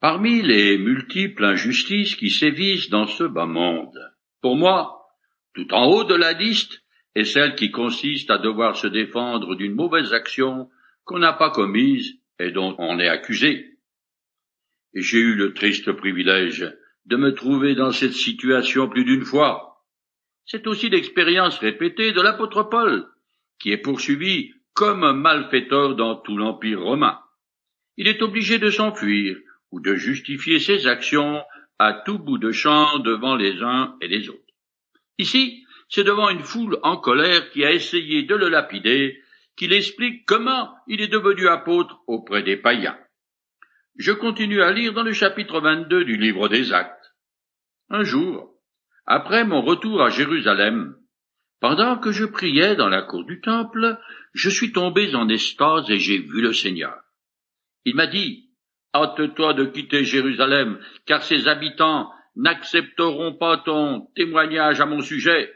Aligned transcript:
Parmi 0.00 0.42
les 0.42 0.78
multiples 0.78 1.44
injustices 1.44 2.14
qui 2.14 2.30
sévissent 2.30 2.88
dans 2.88 3.08
ce 3.08 3.24
bas 3.24 3.46
monde, 3.46 3.98
pour 4.40 4.54
moi, 4.54 5.08
tout 5.54 5.74
en 5.74 5.86
haut 5.86 6.04
de 6.04 6.14
la 6.14 6.34
liste 6.34 6.84
est 7.16 7.24
celle 7.24 7.56
qui 7.56 7.72
consiste 7.72 8.30
à 8.30 8.38
devoir 8.38 8.76
se 8.76 8.86
défendre 8.86 9.56
d'une 9.56 9.74
mauvaise 9.74 10.12
action 10.12 10.70
qu'on 11.04 11.18
n'a 11.18 11.32
pas 11.32 11.50
commise 11.50 12.14
et 12.38 12.52
dont 12.52 12.76
on 12.78 13.00
est 13.00 13.08
accusé. 13.08 13.78
J'ai 14.94 15.18
eu 15.18 15.34
le 15.34 15.52
triste 15.52 15.90
privilège 15.90 16.72
de 17.06 17.16
me 17.16 17.34
trouver 17.34 17.74
dans 17.74 17.90
cette 17.90 18.12
situation 18.12 18.88
plus 18.88 19.04
d'une 19.04 19.24
fois. 19.24 19.84
C'est 20.46 20.68
aussi 20.68 20.90
l'expérience 20.90 21.58
répétée 21.58 22.12
de 22.12 22.20
l'apôtre 22.20 22.62
Paul, 22.62 23.08
qui 23.58 23.72
est 23.72 23.78
poursuivi 23.78 24.52
comme 24.74 25.02
un 25.02 25.12
malfaiteur 25.12 25.96
dans 25.96 26.14
tout 26.14 26.36
l'Empire 26.36 26.82
romain. 26.82 27.18
Il 27.96 28.06
est 28.06 28.22
obligé 28.22 28.60
de 28.60 28.70
s'enfuir 28.70 29.36
ou 29.70 29.80
de 29.80 29.94
justifier 29.94 30.58
ses 30.58 30.86
actions 30.86 31.42
à 31.78 31.92
tout 32.04 32.18
bout 32.18 32.38
de 32.38 32.52
champ 32.52 32.98
devant 32.98 33.36
les 33.36 33.62
uns 33.62 33.96
et 34.00 34.08
les 34.08 34.28
autres. 34.28 34.54
Ici, 35.18 35.64
c'est 35.88 36.04
devant 36.04 36.28
une 36.28 36.42
foule 36.42 36.78
en 36.82 36.96
colère 36.96 37.50
qui 37.50 37.64
a 37.64 37.72
essayé 37.72 38.22
de 38.22 38.34
le 38.34 38.48
lapider 38.48 39.22
qu'il 39.56 39.72
explique 39.72 40.24
comment 40.26 40.74
il 40.86 41.00
est 41.00 41.08
devenu 41.08 41.48
apôtre 41.48 42.00
auprès 42.06 42.42
des 42.42 42.56
païens. 42.56 42.98
Je 43.96 44.12
continue 44.12 44.62
à 44.62 44.72
lire 44.72 44.92
dans 44.92 45.02
le 45.02 45.12
chapitre 45.12 45.60
22 45.60 46.04
du 46.04 46.16
livre 46.16 46.48
des 46.48 46.72
Actes. 46.72 47.14
Un 47.90 48.04
jour, 48.04 48.54
après 49.06 49.44
mon 49.44 49.62
retour 49.62 50.02
à 50.02 50.10
Jérusalem, 50.10 50.94
pendant 51.60 51.98
que 51.98 52.12
je 52.12 52.24
priais 52.24 52.76
dans 52.76 52.88
la 52.88 53.02
cour 53.02 53.24
du 53.24 53.40
temple, 53.40 53.98
je 54.32 54.48
suis 54.48 54.72
tombé 54.72 55.12
en 55.16 55.28
extase 55.28 55.90
et 55.90 55.98
j'ai 55.98 56.18
vu 56.18 56.40
le 56.40 56.52
Seigneur. 56.52 56.94
Il 57.84 57.96
m'a 57.96 58.06
dit, 58.06 58.47
hâte-toi 58.94 59.54
de 59.54 59.66
quitter 59.66 60.04
Jérusalem, 60.04 60.80
car 61.06 61.22
ses 61.22 61.48
habitants 61.48 62.10
n'accepteront 62.36 63.34
pas 63.34 63.58
ton 63.58 64.08
témoignage 64.14 64.80
à 64.80 64.86
mon 64.86 65.00
sujet. 65.00 65.52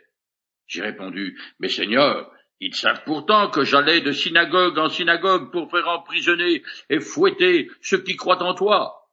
J'ai 0.66 0.83
répondu, 0.83 1.39
mais 1.58 1.69
Seigneur, 1.69 2.30
ils 2.61 2.74
savent 2.74 3.02
pourtant 3.05 3.50
que 3.50 3.64
j'allais 3.64 4.00
de 4.00 4.12
synagogue 4.12 4.78
en 4.78 4.89
synagogue 4.89 5.50
pour 5.50 5.70
faire 5.70 5.89
emprisonner 5.89 6.62
et 6.91 7.00
fouetter 7.00 7.69
ceux 7.80 8.02
qui 8.02 8.16
croient 8.16 8.42
en 8.42 8.55
toi. 8.55 9.08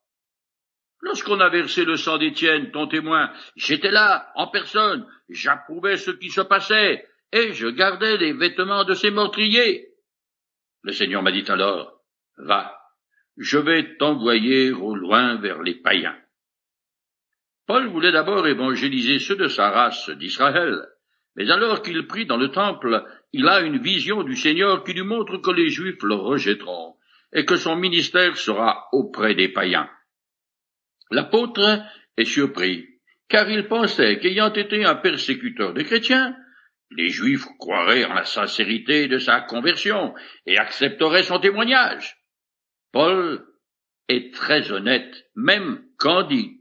Lorsqu'on 1.01 1.39
a 1.39 1.49
versé 1.49 1.85
le 1.85 1.95
sang 1.95 2.17
d'Étienne, 2.17 2.71
ton 2.71 2.87
témoin, 2.87 3.31
j'étais 3.55 3.91
là, 3.91 4.31
en 4.35 4.47
personne, 4.47 5.07
j'approuvais 5.29 5.97
ce 5.97 6.11
qui 6.11 6.29
se 6.29 6.41
passait, 6.41 7.07
et 7.31 7.53
je 7.53 7.67
gardais 7.67 8.17
les 8.17 8.33
vêtements 8.33 8.83
de 8.83 8.93
ces 8.93 9.11
meurtriers. 9.11 9.87
Le 10.81 10.91
Seigneur 10.91 11.23
m'a 11.23 11.31
dit 11.31 11.45
alors, 11.47 12.01
va, 12.37 12.78
je 13.39 13.57
vais 13.57 13.95
t'envoyer 13.95 14.71
au 14.71 14.93
loin 14.93 15.37
vers 15.37 15.63
les 15.63 15.75
païens. 15.75 16.17
Paul 17.65 17.87
voulait 17.87 18.11
d'abord 18.11 18.45
évangéliser 18.47 19.17
ceux 19.19 19.37
de 19.37 19.47
sa 19.47 19.69
race 19.69 20.09
d'Israël, 20.09 20.85
mais 21.35 21.49
alors 21.49 21.81
qu'il 21.81 22.05
prie 22.05 22.25
dans 22.25 22.37
le 22.37 22.51
temple, 22.51 23.05
il 23.31 23.47
a 23.47 23.61
une 23.61 23.77
vision 23.77 24.23
du 24.23 24.35
Seigneur 24.35 24.83
qui 24.83 24.93
lui 24.93 25.03
montre 25.03 25.37
que 25.37 25.51
les 25.51 25.69
Juifs 25.69 26.03
le 26.03 26.15
rejetteront 26.15 26.95
et 27.31 27.45
que 27.45 27.55
son 27.55 27.77
ministère 27.77 28.35
sera 28.35 28.87
auprès 28.91 29.35
des 29.35 29.47
païens. 29.47 29.89
L'apôtre 31.09 31.81
est 32.17 32.25
surpris, 32.25 32.87
car 33.29 33.49
il 33.49 33.67
pensait 33.67 34.19
qu'ayant 34.19 34.51
été 34.51 34.83
un 34.83 34.95
persécuteur 34.95 35.73
des 35.73 35.85
chrétiens, 35.85 36.35
les 36.91 37.09
Juifs 37.09 37.45
croiraient 37.57 38.03
en 38.03 38.15
la 38.15 38.25
sincérité 38.25 39.07
de 39.07 39.19
sa 39.19 39.41
conversion 39.41 40.13
et 40.45 40.57
accepteraient 40.57 41.23
son 41.23 41.39
témoignage. 41.39 42.18
Paul 42.91 43.45
est 44.07 44.33
très 44.33 44.71
honnête, 44.71 45.29
même 45.35 45.83
candide, 45.97 46.57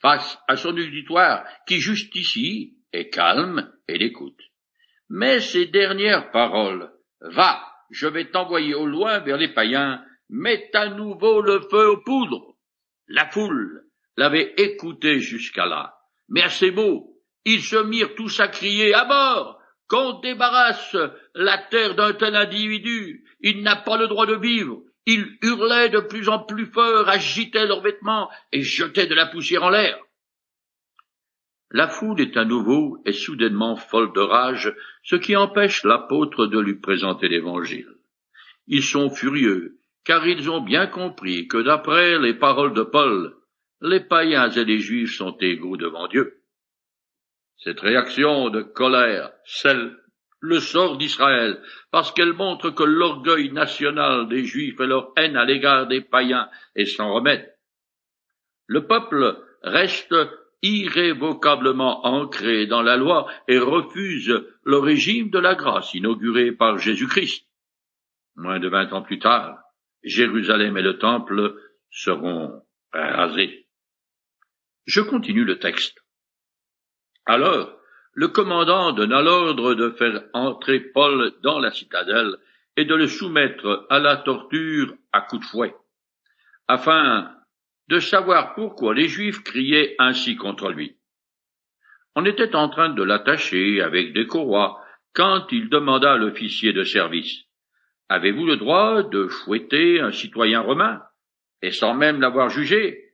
face 0.00 0.38
à 0.48 0.56
son 0.56 0.76
auditoire 0.76 1.44
qui 1.66 1.80
justifie 1.80 2.76
est 2.92 3.10
calme 3.10 3.72
et 3.88 3.98
l'écoute. 3.98 4.40
Mais 5.08 5.40
ces 5.40 5.66
dernières 5.66 6.30
paroles, 6.30 6.90
va, 7.20 7.62
je 7.90 8.06
vais 8.06 8.30
t'envoyer 8.30 8.74
au 8.74 8.86
loin 8.86 9.18
vers 9.20 9.36
les 9.36 9.52
païens, 9.52 10.04
met 10.28 10.70
à 10.74 10.88
nouveau 10.88 11.40
le 11.40 11.60
feu 11.60 11.90
aux 11.90 12.02
poudres. 12.02 12.56
La 13.08 13.28
foule 13.30 13.84
l'avait 14.16 14.54
écouté 14.56 15.20
jusqu'à 15.20 15.66
là. 15.66 15.94
Mais 16.28 16.42
à 16.42 16.48
ces 16.48 16.70
mots, 16.70 17.20
ils 17.44 17.62
se 17.62 17.76
mirent 17.76 18.14
tous 18.16 18.40
à 18.40 18.48
crier 18.48 18.92
à 18.94 19.04
mort, 19.04 19.60
qu'on 19.88 20.18
débarrasse 20.20 20.96
la 21.34 21.58
terre 21.58 21.94
d'un 21.94 22.12
tel 22.14 22.34
individu, 22.34 23.24
il 23.40 23.62
n'a 23.62 23.76
pas 23.76 23.96
le 23.96 24.08
droit 24.08 24.26
de 24.26 24.34
vivre. 24.34 24.82
Ils 25.06 25.38
hurlaient 25.42 25.88
de 25.88 26.00
plus 26.00 26.28
en 26.28 26.40
plus 26.40 26.66
fort, 26.66 27.08
agitaient 27.08 27.66
leurs 27.66 27.80
vêtements 27.80 28.28
et 28.52 28.62
jetaient 28.62 29.06
de 29.06 29.14
la 29.14 29.26
poussière 29.26 29.62
en 29.62 29.70
l'air. 29.70 29.98
La 31.70 31.88
foule 31.88 32.20
est 32.20 32.36
à 32.36 32.44
nouveau 32.44 33.02
et 33.06 33.12
soudainement 33.12 33.76
folle 33.76 34.12
de 34.12 34.20
rage, 34.20 34.74
ce 35.02 35.16
qui 35.16 35.36
empêche 35.36 35.84
l'apôtre 35.84 36.46
de 36.46 36.58
lui 36.58 36.74
présenter 36.74 37.28
l'Évangile. 37.28 37.92
Ils 38.66 38.82
sont 38.82 39.10
furieux, 39.10 39.78
car 40.04 40.26
ils 40.26 40.50
ont 40.50 40.60
bien 40.60 40.86
compris 40.86 41.48
que 41.48 41.58
d'après 41.58 42.18
les 42.18 42.34
paroles 42.34 42.74
de 42.74 42.82
Paul, 42.82 43.36
les 43.80 44.00
païens 44.00 44.50
et 44.50 44.64
les 44.64 44.78
juifs 44.78 45.16
sont 45.16 45.36
égaux 45.38 45.76
devant 45.76 46.08
Dieu. 46.08 46.40
Cette 47.58 47.80
réaction 47.80 48.50
de 48.50 48.62
colère 48.62 49.32
scelle 49.44 49.96
le 50.40 50.60
sort 50.60 50.98
d'Israël, 50.98 51.60
parce 51.90 52.12
qu'elle 52.12 52.32
montre 52.32 52.70
que 52.70 52.82
l'orgueil 52.82 53.50
national 53.52 54.28
des 54.28 54.44
juifs 54.44 54.80
et 54.80 54.86
leur 54.86 55.12
haine 55.16 55.36
à 55.36 55.44
l'égard 55.44 55.86
des 55.86 56.00
païens 56.00 56.48
est 56.74 56.86
sans 56.86 57.12
remède. 57.12 57.54
Le 58.66 58.86
peuple 58.86 59.38
reste 59.62 60.14
irrévocablement 60.62 62.06
ancré 62.06 62.66
dans 62.66 62.82
la 62.82 62.96
loi 62.96 63.30
et 63.48 63.58
refuse 63.58 64.44
le 64.64 64.78
régime 64.78 65.30
de 65.30 65.38
la 65.38 65.54
grâce 65.54 65.94
inauguré 65.94 66.52
par 66.52 66.78
Jésus-Christ. 66.78 67.46
Moins 68.34 68.58
de 68.58 68.68
vingt 68.68 68.92
ans 68.92 69.02
plus 69.02 69.18
tard, 69.18 69.58
Jérusalem 70.02 70.76
et 70.76 70.82
le 70.82 70.98
temple 70.98 71.60
seront 71.90 72.62
rasés. 72.92 73.66
Je 74.86 75.00
continue 75.00 75.44
le 75.44 75.58
texte. 75.58 75.98
Alors, 77.26 77.75
le 78.16 78.28
commandant 78.28 78.92
donna 78.92 79.20
l'ordre 79.20 79.74
de 79.74 79.90
faire 79.90 80.22
entrer 80.32 80.80
Paul 80.80 81.34
dans 81.42 81.58
la 81.58 81.70
citadelle 81.70 82.38
et 82.78 82.86
de 82.86 82.94
le 82.94 83.08
soumettre 83.08 83.86
à 83.90 83.98
la 83.98 84.16
torture 84.16 84.94
à 85.12 85.20
coups 85.20 85.42
de 85.42 85.50
fouet, 85.50 85.74
afin 86.66 87.30
de 87.88 88.00
savoir 88.00 88.54
pourquoi 88.54 88.94
les 88.94 89.06
Juifs 89.06 89.44
criaient 89.44 89.94
ainsi 89.98 90.34
contre 90.36 90.70
lui. 90.70 90.96
On 92.14 92.24
était 92.24 92.56
en 92.56 92.70
train 92.70 92.88
de 92.88 93.02
l'attacher 93.02 93.82
avec 93.82 94.14
des 94.14 94.26
courroies 94.26 94.82
quand 95.14 95.52
il 95.52 95.68
demanda 95.68 96.14
à 96.14 96.16
l'officier 96.16 96.72
de 96.72 96.84
service 96.84 97.42
Avez-vous 98.08 98.46
le 98.46 98.56
droit 98.56 99.02
de 99.02 99.26
fouetter 99.26 100.00
un 100.00 100.12
citoyen 100.12 100.60
romain, 100.60 101.02
et 101.60 101.70
sans 101.70 101.92
même 101.92 102.20
l'avoir 102.22 102.48
jugé? 102.48 103.10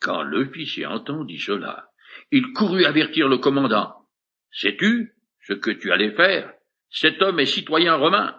Quand 0.00 0.22
l'officier 0.22 0.86
entendit 0.86 1.40
cela, 1.40 1.88
il 2.30 2.52
courut 2.52 2.84
avertir 2.84 3.28
le 3.28 3.38
commandant. 3.38 4.03
Sais-tu 4.54 5.12
ce 5.42 5.52
que 5.52 5.70
tu 5.70 5.92
allais 5.92 6.12
faire? 6.12 6.52
Cet 6.90 7.20
homme 7.22 7.40
est 7.40 7.46
citoyen 7.46 7.96
romain. 7.96 8.36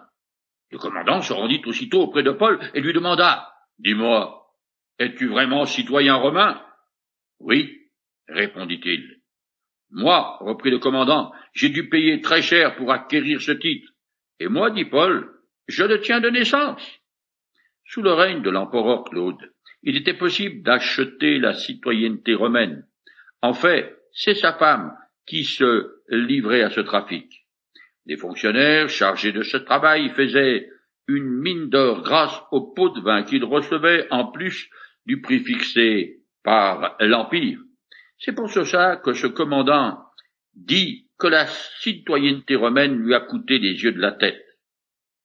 Le 0.70 0.78
commandant 0.78 1.20
se 1.20 1.32
rendit 1.32 1.60
aussitôt 1.66 2.02
auprès 2.02 2.22
de 2.22 2.30
Paul 2.30 2.58
et 2.74 2.80
lui 2.80 2.94
demanda 2.94 3.52
Dis-moi, 3.78 4.50
es-tu 4.98 5.28
vraiment 5.28 5.66
citoyen 5.66 6.14
romain? 6.14 6.60
Oui, 7.38 7.70
répondit-il. 8.28 9.20
Moi, 9.90 10.38
reprit 10.40 10.70
le 10.70 10.78
commandant, 10.78 11.32
j'ai 11.52 11.68
dû 11.68 11.88
payer 11.88 12.22
très 12.22 12.40
cher 12.40 12.76
pour 12.76 12.90
acquérir 12.90 13.40
ce 13.42 13.52
titre. 13.52 13.92
Et 14.40 14.48
moi, 14.48 14.70
dit 14.70 14.86
Paul, 14.86 15.30
je 15.68 15.84
le 15.84 16.00
tiens 16.00 16.20
de 16.20 16.30
naissance. 16.30 16.82
Sous 17.84 18.02
le 18.02 18.12
règne 18.12 18.42
de 18.42 18.50
l'empereur 18.50 19.04
Claude, 19.04 19.52
il 19.82 19.96
était 19.96 20.16
possible 20.16 20.62
d'acheter 20.62 21.38
la 21.38 21.52
citoyenneté 21.52 22.34
romaine. 22.34 22.86
En 23.42 23.52
fait, 23.52 23.94
c'est 24.12 24.34
sa 24.34 24.54
femme 24.54 24.96
qui 25.26 25.44
se 25.44 26.00
livrait 26.08 26.62
à 26.62 26.70
ce 26.70 26.80
trafic. 26.80 27.46
Les 28.06 28.16
fonctionnaires 28.16 28.88
chargés 28.88 29.32
de 29.32 29.42
ce 29.42 29.56
travail 29.56 30.10
faisaient 30.10 30.68
une 31.08 31.28
mine 31.28 31.68
d'or 31.68 32.02
grâce 32.02 32.40
au 32.52 32.72
pot 32.72 32.90
de 32.90 33.00
vin 33.00 33.22
qu'ils 33.22 33.44
recevaient 33.44 34.06
en 34.10 34.26
plus 34.26 34.70
du 35.06 35.20
prix 35.20 35.40
fixé 35.40 36.20
par 36.42 36.96
l'Empire. 37.00 37.58
C'est 38.18 38.34
pour 38.34 38.50
cela 38.50 38.96
que 38.96 39.12
ce 39.12 39.26
commandant 39.26 39.98
dit 40.54 41.08
que 41.18 41.26
la 41.26 41.46
citoyenneté 41.80 42.56
romaine 42.56 42.96
lui 42.96 43.14
a 43.14 43.20
coûté 43.20 43.58
les 43.58 43.82
yeux 43.82 43.92
de 43.92 44.00
la 44.00 44.12
tête. 44.12 44.42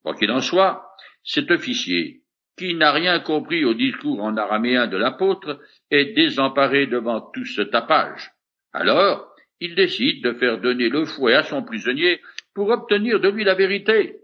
Quoi 0.02 0.14
qu'il 0.14 0.30
en 0.30 0.40
soit, 0.40 0.88
cet 1.24 1.50
officier, 1.50 2.22
qui 2.56 2.74
n'a 2.74 2.92
rien 2.92 3.20
compris 3.20 3.64
au 3.64 3.74
discours 3.74 4.22
en 4.22 4.36
araméen 4.36 4.86
de 4.88 4.96
l'apôtre, 4.96 5.60
est 5.90 6.14
désemparé 6.14 6.86
devant 6.86 7.20
tout 7.20 7.46
ce 7.46 7.62
tapage. 7.62 8.32
Alors, 8.72 9.31
il 9.62 9.76
décide 9.76 10.24
de 10.24 10.32
faire 10.32 10.60
donner 10.60 10.88
le 10.88 11.04
fouet 11.04 11.34
à 11.34 11.44
son 11.44 11.62
prisonnier 11.62 12.20
pour 12.52 12.70
obtenir 12.70 13.20
de 13.20 13.28
lui 13.28 13.44
la 13.44 13.54
vérité. 13.54 14.16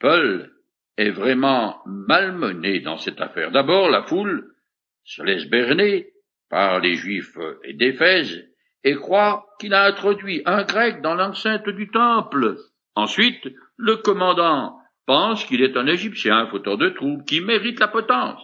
Paul 0.00 0.50
est 0.96 1.10
vraiment 1.10 1.80
malmené 1.86 2.80
dans 2.80 2.98
cette 2.98 3.20
affaire. 3.20 3.52
D'abord, 3.52 3.88
la 3.88 4.02
foule 4.02 4.52
se 5.04 5.22
laisse 5.22 5.48
berner 5.48 6.08
par 6.50 6.80
les 6.80 6.94
Juifs 6.94 7.38
d'Éphèse 7.74 8.44
et 8.82 8.96
croit 8.96 9.46
qu'il 9.60 9.74
a 9.74 9.84
introduit 9.84 10.42
un 10.44 10.64
Grec 10.64 11.02
dans 11.02 11.14
l'enceinte 11.14 11.68
du 11.68 11.88
temple. 11.88 12.56
Ensuite, 12.96 13.48
le 13.76 13.98
commandant 13.98 14.76
pense 15.06 15.44
qu'il 15.44 15.62
est 15.62 15.76
un 15.76 15.86
Égyptien 15.86 16.48
fauteur 16.48 16.78
de 16.78 16.88
troubles 16.88 17.24
qui 17.24 17.40
mérite 17.40 17.78
la 17.78 17.86
potence. 17.86 18.42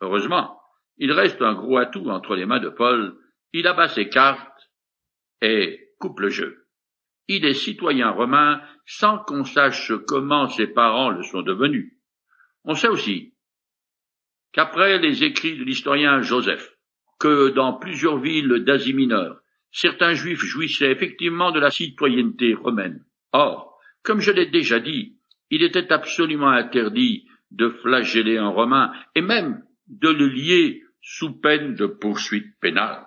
Heureusement, 0.00 0.58
il 0.96 1.12
reste 1.12 1.42
un 1.42 1.52
gros 1.52 1.76
atout 1.76 2.08
entre 2.08 2.34
les 2.34 2.46
mains 2.46 2.60
de 2.60 2.70
Paul. 2.70 3.14
Il 3.52 3.66
abat 3.66 3.88
ses 3.88 4.08
cartes 4.08 4.53
et 5.44 5.90
coupe 5.98 6.20
le 6.20 6.30
jeu. 6.30 6.66
Il 7.28 7.44
est 7.44 7.54
citoyen 7.54 8.10
romain 8.10 8.60
sans 8.86 9.18
qu'on 9.18 9.44
sache 9.44 9.92
comment 10.06 10.48
ses 10.48 10.66
parents 10.66 11.10
le 11.10 11.22
sont 11.22 11.42
devenus. 11.42 11.92
On 12.64 12.74
sait 12.74 12.88
aussi 12.88 13.34
qu'après 14.52 14.98
les 14.98 15.24
écrits 15.24 15.56
de 15.56 15.64
l'historien 15.64 16.22
Joseph, 16.22 16.70
que 17.18 17.50
dans 17.50 17.74
plusieurs 17.74 18.18
villes 18.18 18.64
d'Asie 18.64 18.94
mineure, 18.94 19.40
certains 19.70 20.14
juifs 20.14 20.44
jouissaient 20.44 20.92
effectivement 20.92 21.50
de 21.50 21.60
la 21.60 21.70
citoyenneté 21.70 22.54
romaine. 22.54 23.04
Or, 23.32 23.78
comme 24.02 24.20
je 24.20 24.30
l'ai 24.30 24.46
déjà 24.46 24.80
dit, 24.80 25.16
il 25.50 25.62
était 25.62 25.92
absolument 25.92 26.50
interdit 26.50 27.26
de 27.50 27.68
flageller 27.68 28.38
un 28.38 28.48
romain 28.48 28.92
et 29.14 29.20
même 29.20 29.62
de 29.88 30.08
le 30.08 30.26
lier 30.26 30.82
sous 31.02 31.38
peine 31.40 31.74
de 31.74 31.86
poursuite 31.86 32.58
pénale. 32.60 33.06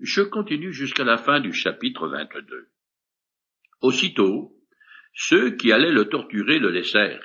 Je 0.00 0.22
continue 0.22 0.72
jusqu'à 0.72 1.04
la 1.04 1.16
fin 1.16 1.40
du 1.40 1.52
chapitre 1.52 2.08
22. 2.08 2.68
Aussitôt, 3.80 4.56
ceux 5.14 5.52
qui 5.52 5.70
allaient 5.70 5.92
le 5.92 6.08
torturer 6.08 6.58
le 6.58 6.70
laissèrent. 6.70 7.24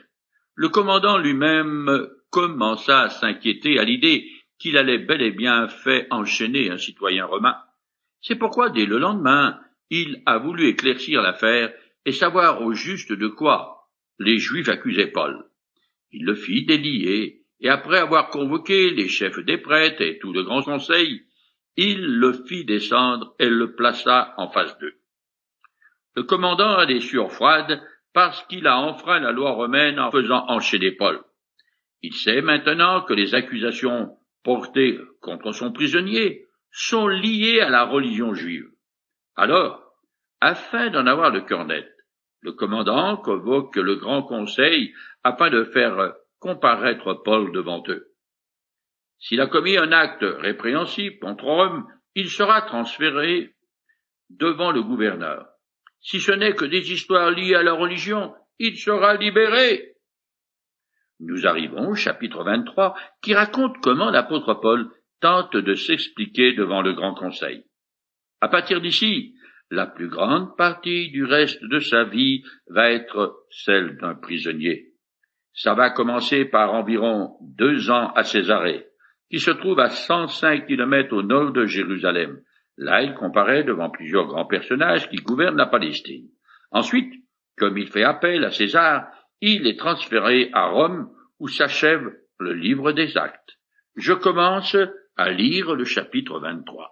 Le 0.54 0.70
commandant 0.70 1.18
lui-même 1.18 2.08
commença 2.30 3.02
à 3.02 3.10
s'inquiéter 3.10 3.80
à 3.80 3.84
l'idée 3.84 4.30
qu'il 4.60 4.78
allait 4.78 5.00
bel 5.00 5.22
et 5.22 5.32
bien 5.32 5.68
fait 5.68 6.06
enchaîner 6.12 6.70
un 6.70 6.78
citoyen 6.78 7.26
romain. 7.26 7.58
C'est 8.22 8.36
pourquoi, 8.36 8.70
dès 8.70 8.86
le 8.86 9.00
lendemain, 9.00 9.60
il 9.90 10.22
a 10.26 10.38
voulu 10.38 10.68
éclaircir 10.68 11.22
l'affaire 11.22 11.74
et 12.06 12.12
savoir 12.12 12.62
au 12.62 12.74
juste 12.74 13.12
de 13.12 13.28
quoi 13.28 13.90
les 14.20 14.38
Juifs 14.38 14.70
accusaient 14.70 15.08
Paul. 15.08 15.46
Il 16.12 16.26
le 16.26 16.36
fit 16.36 16.66
délier, 16.66 17.46
et 17.62 17.70
après 17.70 18.00
avoir 18.00 18.30
convoqué 18.30 18.92
les 18.92 19.08
chefs 19.08 19.40
des 19.40 19.58
prêtres 19.58 20.02
et 20.02 20.20
tout 20.20 20.34
le 20.34 20.44
grand 20.44 20.62
conseil, 20.62 21.24
il 21.82 22.20
le 22.20 22.34
fit 22.34 22.66
descendre 22.66 23.34
et 23.40 23.50
le 23.50 23.74
plaça 23.74 24.34
en 24.36 24.50
face 24.50 24.78
d'eux. 24.80 24.96
Le 26.16 26.24
commandant 26.24 26.76
a 26.76 26.86
des 26.86 27.00
sueurs 27.00 27.32
froides 27.32 27.82
parce 28.14 28.44
qu'il 28.48 28.68
a 28.68 28.78
enfreint 28.78 29.22
la 29.22 29.32
loi 29.32 29.52
romaine 29.52 29.98
en 29.98 30.12
faisant 30.12 30.44
enchaîner 30.50 30.92
Paul. 30.92 31.22
Il 32.02 32.14
sait 32.14 32.42
maintenant 32.42 33.04
que 33.04 33.14
les 33.14 33.34
accusations 33.34 34.18
portées 34.44 35.00
contre 35.22 35.54
son 35.54 35.72
prisonnier 35.72 36.48
sont 36.70 37.08
liées 37.08 37.62
à 37.62 37.70
la 37.70 37.86
religion 37.86 38.34
juive. 38.34 38.68
Alors, 39.38 39.82
afin 40.42 40.90
d'en 40.90 41.08
avoir 41.08 41.30
le 41.30 41.42
cœur 41.42 41.66
net, 41.66 41.90
le 42.42 42.52
commandant 42.52 43.16
convoque 43.16 43.78
le 43.78 43.96
grand 43.96 44.24
conseil 44.24 44.94
afin 45.24 45.50
de 45.50 45.64
faire 45.64 46.14
comparaître 46.40 47.14
Paul 47.14 47.54
devant 47.54 47.84
eux. 47.88 48.09
S'il 49.20 49.42
a 49.42 49.48
commis 49.48 49.78
un 49.78 49.92
acte 49.92 50.24
répréhensible 50.24 51.20
contre 51.20 51.44
Rome, 51.44 51.88
il 52.16 52.30
sera 52.30 52.62
transféré 52.62 53.54
devant 54.30 54.72
le 54.72 54.82
gouverneur. 54.82 55.48
Si 56.02 56.20
ce 56.20 56.32
n'est 56.32 56.56
que 56.56 56.66
des 56.66 56.92
histoires 56.92 57.32
liées 57.32 57.56
à 57.56 57.64
la 57.64 57.74
religion, 57.74 58.34
il 58.58 58.78
sera 58.78 59.16
libéré. 59.16 59.96
Nous 61.20 61.46
arrivons 61.46 61.90
au 61.90 61.96
chapitre 61.96 62.44
23 62.44 62.96
qui 63.22 63.34
raconte 63.34 63.78
comment 63.82 64.10
l'apôtre 64.10 64.54
Paul 64.54 64.90
tente 65.20 65.58
de 65.58 65.74
s'expliquer 65.76 66.54
devant 66.54 66.82
le 66.82 66.94
grand 66.94 67.14
conseil. 67.14 67.66
À 68.40 68.48
partir 68.48 68.80
d'ici, 68.80 69.36
la 69.70 69.86
plus 69.86 70.08
grande 70.08 70.56
partie 70.56 71.12
du 71.12 71.26
reste 71.26 71.64
de 71.64 71.80
sa 71.80 72.06
vie 72.06 72.44
va 72.68 72.90
être 72.92 73.44
celle 73.50 73.98
d'un 73.98 74.16
prisonnier. 74.16 74.94
Ça 75.54 75.74
va 75.74 75.90
commencer 75.90 76.46
par 76.46 76.74
environ 76.74 77.36
deux 77.42 77.92
ans 77.92 78.12
à 78.14 78.24
Césarée, 78.24 78.89
qui 79.30 79.40
se 79.40 79.52
trouve 79.52 79.80
à 79.80 79.90
105 79.90 80.66
kilomètres 80.68 81.14
au 81.14 81.22
nord 81.22 81.52
de 81.52 81.66
Jérusalem. 81.66 82.42
Là, 82.78 83.04
il 83.04 83.14
comparaît 83.14 83.64
devant 83.64 83.90
plusieurs 83.90 84.26
grands 84.26 84.46
personnages 84.46 85.10
qui 85.10 85.18
gouvernent 85.18 85.58
la 85.58 85.68
Palestine. 85.68 86.30
Ensuite, 86.72 87.14
comme 87.58 87.78
il 87.78 87.88
fait 87.88 88.04
appel 88.04 88.44
à 88.46 88.52
César, 88.52 89.08
il 89.42 89.68
est 89.68 89.78
transféré 89.78 90.50
à 90.54 90.68
Rome 90.68 91.12
où 91.40 91.48
s'achève 91.48 92.16
le 92.40 92.54
livre 92.54 92.92
des 92.92 93.18
actes. 93.18 93.60
Je 93.96 94.14
commence 94.14 94.78
à 95.18 95.30
lire 95.30 95.76
le 95.76 95.84
chapitre 95.84 96.40
23. 96.40 96.90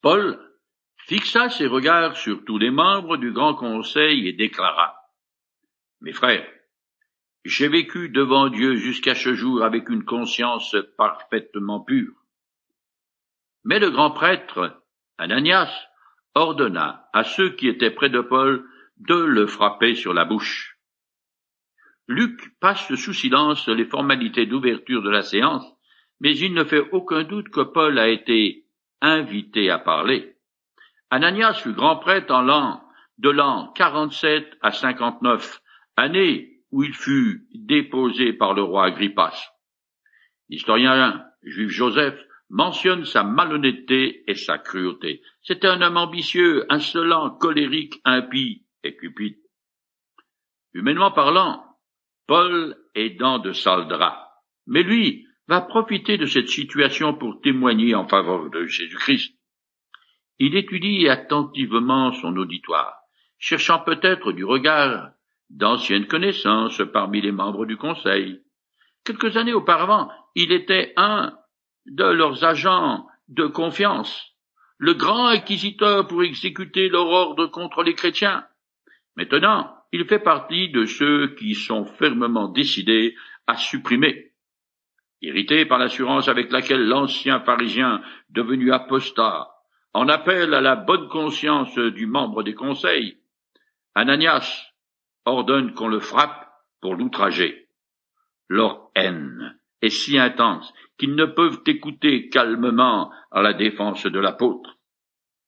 Paul 0.00 0.38
fixa 1.06 1.50
ses 1.50 1.66
regards 1.66 2.16
sur 2.16 2.44
tous 2.44 2.58
les 2.58 2.70
membres 2.70 3.16
du 3.18 3.32
grand 3.32 3.54
conseil 3.54 4.26
et 4.26 4.32
déclara 4.32 4.96
Mes 6.00 6.12
frères, 6.12 6.46
j'ai 7.44 7.68
vécu 7.68 8.08
devant 8.08 8.48
Dieu 8.48 8.76
jusqu'à 8.76 9.14
ce 9.14 9.34
jour 9.34 9.62
avec 9.62 9.90
une 9.90 10.04
conscience 10.04 10.76
parfaitement 10.96 11.80
pure. 11.80 12.14
Mais 13.64 13.78
le 13.78 13.90
grand 13.90 14.10
prêtre, 14.10 14.82
Ananias, 15.18 15.70
ordonna 16.34 17.08
à 17.12 17.24
ceux 17.24 17.50
qui 17.50 17.68
étaient 17.68 17.90
près 17.90 18.10
de 18.10 18.20
Paul 18.20 18.66
de 18.98 19.14
le 19.14 19.46
frapper 19.46 19.94
sur 19.94 20.14
la 20.14 20.24
bouche. 20.24 20.78
Luc 22.08 22.58
passe 22.60 22.94
sous 22.94 23.12
silence 23.12 23.68
les 23.68 23.84
formalités 23.84 24.46
d'ouverture 24.46 25.02
de 25.02 25.10
la 25.10 25.22
séance, 25.22 25.64
mais 26.20 26.36
il 26.36 26.54
ne 26.54 26.64
fait 26.64 26.86
aucun 26.92 27.24
doute 27.24 27.48
que 27.48 27.60
Paul 27.60 27.98
a 27.98 28.08
été 28.08 28.64
invité 29.00 29.70
à 29.70 29.78
parler. 29.78 30.36
Ananias 31.10 31.54
fut 31.54 31.72
grand 31.72 31.96
prêtre 31.96 32.32
en 32.34 32.42
l'an 32.42 32.82
de 33.18 33.30
l'an 33.30 33.72
47 33.74 34.58
à 34.60 34.72
59, 34.72 35.60
année 35.96 36.53
où 36.74 36.82
il 36.82 36.92
fut 36.92 37.46
déposé 37.54 38.32
par 38.32 38.52
le 38.52 38.62
roi 38.62 38.86
Agrippas. 38.86 39.54
L'historien 40.48 41.24
juif 41.44 41.70
Joseph 41.70 42.18
mentionne 42.50 43.04
sa 43.04 43.22
malhonnêteté 43.22 44.28
et 44.28 44.34
sa 44.34 44.58
cruauté. 44.58 45.22
C'était 45.40 45.68
un 45.68 45.80
homme 45.82 45.96
ambitieux, 45.96 46.66
insolent, 46.70 47.30
colérique, 47.30 48.00
impie 48.04 48.66
et 48.82 48.96
cupide. 48.96 49.38
Humainement 50.72 51.12
parlant, 51.12 51.64
Paul 52.26 52.76
est 52.96 53.10
dans 53.20 53.38
de 53.38 53.52
sales 53.52 53.86
draps. 53.86 54.18
Mais 54.66 54.82
lui 54.82 55.28
va 55.46 55.60
profiter 55.60 56.18
de 56.18 56.26
cette 56.26 56.48
situation 56.48 57.14
pour 57.14 57.40
témoigner 57.40 57.94
en 57.94 58.08
faveur 58.08 58.50
de 58.50 58.66
Jésus-Christ. 58.66 59.32
Il 60.40 60.56
étudie 60.56 61.08
attentivement 61.08 62.10
son 62.14 62.36
auditoire, 62.36 62.96
cherchant 63.38 63.78
peut-être 63.78 64.32
du 64.32 64.44
regard 64.44 65.12
d'anciennes 65.50 66.06
connaissances 66.06 66.82
parmi 66.92 67.20
les 67.20 67.32
membres 67.32 67.66
du 67.66 67.76
Conseil. 67.76 68.40
Quelques 69.04 69.36
années 69.36 69.52
auparavant, 69.52 70.10
il 70.34 70.52
était 70.52 70.92
un 70.96 71.36
de 71.86 72.04
leurs 72.04 72.44
agents 72.44 73.06
de 73.28 73.46
confiance, 73.46 74.34
le 74.78 74.94
grand 74.94 75.26
inquisiteur 75.28 76.06
pour 76.06 76.22
exécuter 76.22 76.88
leur 76.88 77.06
ordre 77.06 77.46
contre 77.46 77.82
les 77.82 77.94
chrétiens. 77.94 78.46
Maintenant, 79.16 79.74
il 79.92 80.06
fait 80.06 80.18
partie 80.18 80.70
de 80.70 80.86
ceux 80.86 81.34
qui 81.36 81.54
sont 81.54 81.84
fermement 81.84 82.48
décidés 82.48 83.14
à 83.46 83.56
supprimer. 83.56 84.32
Irrité 85.20 85.64
par 85.64 85.78
l'assurance 85.78 86.28
avec 86.28 86.50
laquelle 86.50 86.86
l'ancien 86.86 87.40
pharisien, 87.40 88.02
devenu 88.30 88.72
apostat, 88.72 89.48
en 89.92 90.08
appelle 90.08 90.52
à 90.52 90.60
la 90.60 90.76
bonne 90.76 91.08
conscience 91.08 91.78
du 91.78 92.06
membre 92.06 92.42
des 92.42 92.54
conseils, 92.54 93.18
Ananias 93.94 94.73
ordonne 95.24 95.74
qu'on 95.74 95.88
le 95.88 96.00
frappe 96.00 96.50
pour 96.80 96.94
l'outrager. 96.94 97.68
Leur 98.48 98.90
haine 98.94 99.58
est 99.82 99.90
si 99.90 100.18
intense 100.18 100.72
qu'ils 100.98 101.14
ne 101.14 101.26
peuvent 101.26 101.60
écouter 101.66 102.28
calmement 102.28 103.12
à 103.30 103.42
la 103.42 103.52
défense 103.52 104.06
de 104.06 104.18
l'apôtre. 104.20 104.78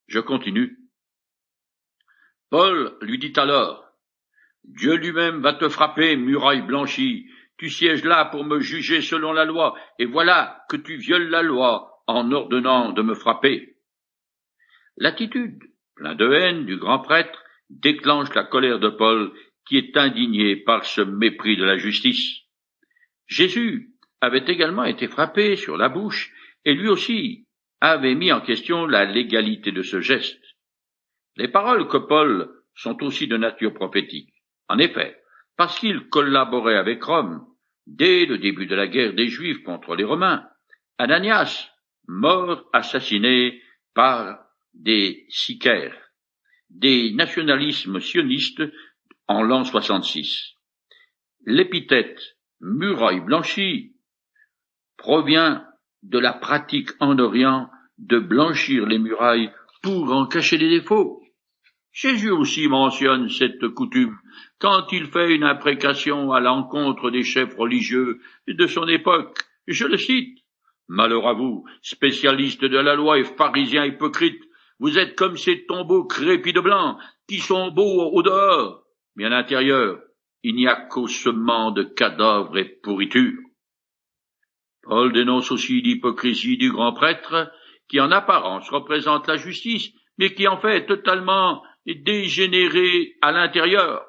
Je 0.07 0.21
continue. 0.21 0.79
Paul 2.51 2.97
lui 3.01 3.19
dit 3.19 3.33
alors, 3.37 3.85
Dieu 4.65 4.95
lui-même 4.95 5.41
va 5.41 5.53
te 5.53 5.69
frapper, 5.69 6.17
muraille 6.17 6.63
blanchie, 6.63 7.29
tu 7.59 7.71
sièges 7.71 8.05
là 8.05 8.25
pour 8.27 8.45
me 8.45 8.61
juger 8.61 9.01
selon 9.01 9.33
la 9.33 9.45
loi, 9.45 9.75
et 9.99 10.05
voilà 10.05 10.65
que 10.69 10.77
tu 10.77 10.97
violes 10.97 11.29
la 11.29 11.43
loi 11.43 12.03
en 12.07 12.31
ordonnant 12.33 12.93
de 12.93 13.03
me 13.03 13.15
frapper. 13.15 13.77
L'attitude, 14.97 15.63
plein 15.95 16.15
de 16.15 16.31
haine 16.33 16.67
du 16.67 16.77
grand 16.77 17.01
prêtre, 17.01 17.43
déclenche 17.71 18.33
la 18.35 18.45
colère 18.45 18.79
de 18.79 18.89
Paul 18.89 19.33
qui 19.67 19.77
est 19.79 19.97
indigné 19.97 20.57
par 20.57 20.85
ce 20.85 21.01
mépris 21.01 21.57
de 21.57 21.65
la 21.65 21.77
justice. 21.77 22.43
Jésus 23.27 23.93
avait 24.21 24.45
également 24.47 24.85
été 24.85 25.09
frappé 25.09 25.57
sur 25.57 25.77
la 25.77 25.89
bouche, 25.89 26.33
et 26.65 26.75
lui 26.75 26.89
aussi 26.89 27.47
avait 27.81 28.15
mis 28.15 28.33
en 28.33 28.41
question 28.41 28.87
la 28.87 29.05
légalité 29.05 29.73
de 29.73 29.83
ce 29.83 30.01
geste. 30.01 30.43
Les 31.37 31.49
paroles 31.49 31.89
que 31.89 31.99
Paul 31.99 32.49
sont 32.75 33.03
aussi 33.03 33.27
de 33.27 33.37
nature 33.37 33.75
prophétique. 33.75 34.33
En 34.69 34.79
effet, 34.79 35.21
parce 35.57 35.79
qu'il 35.79 36.09
collaborait 36.09 36.77
avec 36.77 37.03
Rome, 37.03 37.47
dès 37.87 38.27
le 38.27 38.39
début 38.39 38.67
de 38.67 38.75
la 38.75 38.87
guerre 38.87 39.15
des 39.15 39.29
Juifs 39.29 39.63
contre 39.63 39.95
les 39.95 40.05
Romains, 40.05 40.49
Ananias, 40.99 41.71
mort 42.09 42.69
assassiné 42.73 43.63
par 43.95 44.39
des 44.75 45.27
sicaires, 45.29 45.97
des 46.71 47.13
nationalismes 47.13 48.01
sionistes 48.01 48.63
en 49.29 49.43
l'an 49.43 49.65
66. 49.65 50.55
L'épithète 51.45 52.37
muraille 52.61 53.21
blanchie 53.21 53.95
provient 54.97 55.65
de 56.03 56.19
la 56.19 56.33
pratique 56.33 56.91
en 57.01 57.19
Orient 57.19 57.69
de 57.99 58.19
blanchir 58.19 58.87
les 58.87 58.99
murailles 58.99 59.51
pour 59.83 60.13
en 60.13 60.27
cacher 60.27 60.59
les 60.59 60.69
défauts. 60.69 61.23
Jésus 61.93 62.31
aussi 62.31 62.69
mentionne 62.69 63.31
cette 63.31 63.69
coutume 63.69 64.19
quand 64.59 64.93
il 64.93 65.07
fait 65.07 65.35
une 65.35 65.45
imprécation 65.45 66.33
à 66.33 66.41
l'encontre 66.41 67.11
des 67.11 67.23
chefs 67.23 67.57
religieux 67.57 68.21
de 68.47 68.67
son 68.67 68.87
époque. 68.87 69.39
Je 69.67 69.87
le 69.87 69.97
cite. 69.97 70.39
Malheur 70.89 71.27
à 71.27 71.33
vous, 71.33 71.65
spécialistes 71.83 72.65
de 72.65 72.79
la 72.79 72.95
loi 72.95 73.19
et 73.19 73.25
pharisiens 73.25 73.87
hypocrites, 73.87 74.43
vous 74.79 74.99
êtes 74.99 75.17
comme 75.17 75.37
ces 75.37 75.67
tombeaux 75.67 76.05
crépis 76.05 76.53
de 76.53 76.61
blanc, 76.61 76.99
qui 77.27 77.41
sont 77.41 77.73
beaux 77.73 78.11
au 78.13 78.23
dehors, 78.23 78.86
mais 79.17 79.25
à 79.25 79.31
l'intérieur, 79.31 80.01
il 80.43 80.55
n'y 80.55 80.69
a 80.69 80.77
qu'ossements 80.77 81.73
de 81.73 81.83
cadavres 81.83 82.57
et 82.59 82.79
pourritures. 82.83 83.41
Paul 84.83 85.13
dénonce 85.13 85.51
aussi 85.51 85.81
l'hypocrisie 85.81 86.59
du 86.59 86.71
grand 86.71 86.93
prêtre, 86.93 87.51
qui 87.89 88.01
en 88.01 88.13
apparence 88.13 88.69
représente 88.71 89.27
la 89.27 89.37
justice, 89.37 89.91
mais 90.19 90.35
qui 90.35 90.47
en 90.47 90.61
fait 90.61 90.77
est 90.77 90.87
totalement 90.87 91.63
dégénéré 91.87 93.17
à 93.23 93.33
l'intérieur. 93.33 94.05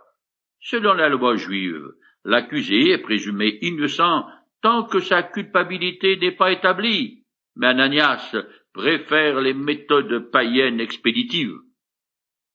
Selon 0.59 0.93
la 0.93 1.09
loi 1.09 1.35
juive, 1.35 1.87
l'accusé 2.23 2.91
est 2.91 3.01
présumé 3.01 3.57
innocent 3.61 4.25
tant 4.61 4.83
que 4.83 4.99
sa 4.99 5.23
culpabilité 5.23 6.17
n'est 6.17 6.35
pas 6.35 6.51
établie. 6.51 7.23
Mais 7.55 7.67
Ananias 7.67 8.35
préfère 8.73 9.41
les 9.41 9.53
méthodes 9.53 10.29
païennes 10.31 10.79
expéditives. 10.79 11.57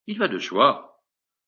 Il 0.07 0.19
va 0.19 0.29
de 0.29 0.39
soi 0.39 0.92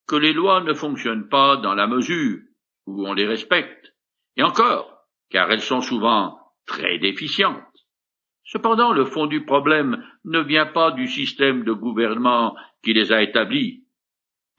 que 0.06 0.16
les 0.16 0.32
lois 0.32 0.60
ne 0.62 0.74
fonctionnent 0.74 1.28
pas 1.28 1.56
dans 1.56 1.74
la 1.74 1.86
mesure 1.86 2.40
où 2.86 3.06
on 3.06 3.14
les 3.14 3.26
respecte, 3.26 3.94
et 4.36 4.42
encore, 4.42 5.06
car 5.30 5.50
elles 5.50 5.62
sont 5.62 5.80
souvent 5.80 6.38
très 6.66 6.98
déficientes. 6.98 7.62
Cependant, 8.44 8.92
le 8.92 9.06
fond 9.06 9.26
du 9.26 9.44
problème 9.44 10.04
ne 10.24 10.40
vient 10.40 10.66
pas 10.66 10.90
du 10.90 11.06
système 11.06 11.64
de 11.64 11.72
gouvernement 11.72 12.54
qui 12.82 12.92
les 12.92 13.12
a 13.12 13.22
établis, 13.22 13.84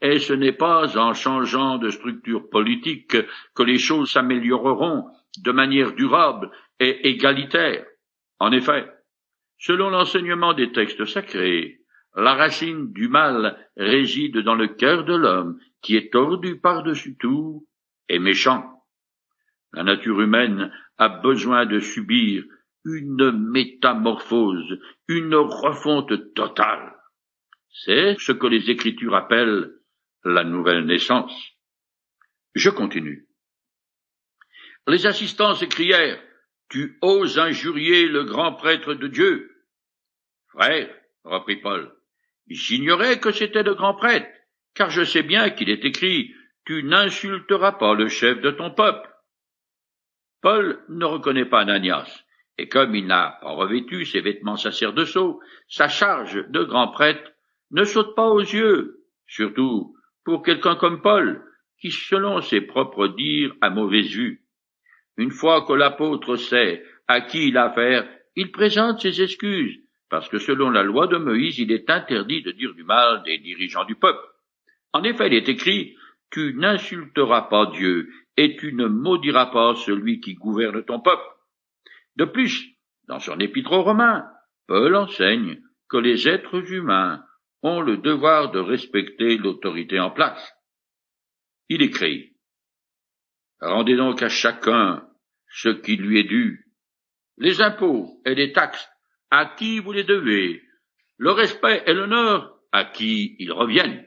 et 0.00 0.18
ce 0.18 0.32
n'est 0.32 0.52
pas 0.52 0.98
en 0.98 1.14
changeant 1.14 1.78
de 1.78 1.90
structure 1.90 2.48
politique 2.50 3.16
que 3.54 3.62
les 3.62 3.78
choses 3.78 4.10
s'amélioreront 4.12 5.04
de 5.42 5.52
manière 5.52 5.92
durable 5.92 6.50
et 6.80 7.08
égalitaire. 7.08 7.86
En 8.38 8.52
effet, 8.52 8.90
selon 9.58 9.88
l'enseignement 9.90 10.52
des 10.52 10.72
textes 10.72 11.04
sacrés, 11.06 11.80
la 12.16 12.34
racine 12.34 12.92
du 12.92 13.08
mal 13.08 13.68
réside 13.76 14.38
dans 14.38 14.54
le 14.54 14.68
cœur 14.68 15.04
de 15.04 15.14
l'homme, 15.14 15.60
qui 15.82 15.96
est 15.96 16.10
tordu 16.10 16.58
par-dessus 16.58 17.16
tout 17.18 17.68
et 18.08 18.18
méchant. 18.18 18.82
La 19.74 19.84
nature 19.84 20.20
humaine 20.22 20.72
a 20.96 21.10
besoin 21.10 21.66
de 21.66 21.78
subir 21.78 22.42
une 22.84 23.32
métamorphose, 23.50 24.80
une 25.08 25.34
refonte 25.34 26.34
totale. 26.34 26.96
C'est 27.84 28.16
ce 28.18 28.32
que 28.32 28.46
les 28.46 28.70
Écritures 28.70 29.14
appellent 29.14 29.74
la 30.24 30.44
nouvelle 30.44 30.86
naissance. 30.86 31.34
Je 32.54 32.70
continue. 32.70 33.28
Les 34.86 35.06
assistants 35.06 35.54
s'écrièrent 35.54 36.22
Tu 36.70 36.96
oses 37.02 37.38
injurier 37.38 38.08
le 38.08 38.24
grand 38.24 38.54
prêtre 38.54 38.94
de 38.94 39.08
Dieu. 39.08 39.50
Frère, 40.48 40.88
reprit 41.24 41.56
Paul, 41.56 41.95
j'ignorais 42.48 43.20
que 43.20 43.32
c'était 43.32 43.62
le 43.62 43.74
grand 43.74 43.94
prêtre, 43.94 44.28
car 44.74 44.90
je 44.90 45.04
sais 45.04 45.22
bien 45.22 45.50
qu'il 45.50 45.70
est 45.70 45.84
écrit 45.84 46.34
Tu 46.64 46.82
n'insulteras 46.82 47.72
pas 47.72 47.94
le 47.94 48.08
chef 48.08 48.40
de 48.40 48.50
ton 48.50 48.70
peuple. 48.70 49.08
Paul 50.42 50.82
ne 50.88 51.04
reconnaît 51.04 51.46
pas 51.46 51.60
Ananias, 51.60 52.24
et 52.58 52.68
comme 52.68 52.94
il 52.94 53.06
n'a 53.06 53.38
pas 53.40 53.52
revêtu 53.52 54.04
ses 54.04 54.20
vêtements 54.20 54.56
sacerdotaux, 54.56 55.40
sa 55.68 55.88
charge 55.88 56.46
de 56.48 56.62
grand 56.62 56.88
prêtre 56.88 57.32
ne 57.70 57.84
saute 57.84 58.14
pas 58.14 58.28
aux 58.28 58.40
yeux, 58.40 59.04
surtout 59.26 59.94
pour 60.24 60.42
quelqu'un 60.42 60.76
comme 60.76 61.02
Paul, 61.02 61.42
qui, 61.80 61.90
selon 61.90 62.40
ses 62.40 62.60
propres 62.60 63.08
dires, 63.08 63.54
a 63.60 63.70
mauvaise 63.70 64.08
vue. 64.08 64.44
Une 65.16 65.30
fois 65.30 65.64
que 65.64 65.72
l'apôtre 65.72 66.36
sait 66.36 66.84
à 67.08 67.20
qui 67.20 67.48
il 67.48 67.56
a 67.56 67.66
affaire, 67.66 68.08
il 68.34 68.50
présente 68.52 69.00
ses 69.00 69.22
excuses, 69.22 69.78
parce 70.08 70.28
que 70.28 70.38
selon 70.38 70.70
la 70.70 70.82
loi 70.82 71.06
de 71.06 71.16
Moïse, 71.16 71.58
il 71.58 71.72
est 71.72 71.90
interdit 71.90 72.42
de 72.42 72.52
dire 72.52 72.74
du 72.74 72.84
mal 72.84 73.22
des 73.24 73.38
dirigeants 73.38 73.84
du 73.84 73.96
peuple. 73.96 74.24
En 74.92 75.02
effet, 75.02 75.26
il 75.26 75.34
est 75.34 75.48
écrit, 75.48 75.96
Tu 76.30 76.54
n'insulteras 76.54 77.42
pas 77.42 77.66
Dieu, 77.66 78.08
et 78.36 78.56
tu 78.56 78.72
ne 78.72 78.86
maudiras 78.86 79.46
pas 79.46 79.74
celui 79.74 80.20
qui 80.20 80.34
gouverne 80.34 80.84
ton 80.84 81.00
peuple. 81.00 81.24
De 82.16 82.24
plus, 82.24 82.76
dans 83.08 83.20
son 83.20 83.38
épître 83.38 83.72
aux 83.72 83.82
Romains, 83.82 84.24
Paul 84.66 84.94
enseigne 84.96 85.60
que 85.88 85.96
les 85.96 86.28
êtres 86.28 86.72
humains 86.72 87.22
ont 87.62 87.80
le 87.80 87.98
devoir 87.98 88.50
de 88.50 88.58
respecter 88.58 89.38
l'autorité 89.38 89.98
en 90.00 90.10
place. 90.10 90.54
Il 91.68 91.82
écrit 91.82 92.32
Rendez 93.60 93.96
donc 93.96 94.22
à 94.22 94.28
chacun 94.28 95.08
ce 95.48 95.70
qui 95.70 95.96
lui 95.96 96.20
est 96.20 96.24
dû, 96.24 96.66
les 97.38 97.62
impôts 97.62 98.20
et 98.26 98.34
les 98.34 98.52
taxes 98.52 98.88
à 99.30 99.46
qui 99.46 99.80
vous 99.80 99.92
les 99.92 100.04
devez, 100.04 100.62
le 101.18 101.30
respect 101.30 101.82
et 101.86 101.94
l'honneur 101.94 102.58
à 102.72 102.84
qui 102.84 103.36
ils 103.38 103.52
reviennent. 103.52 104.04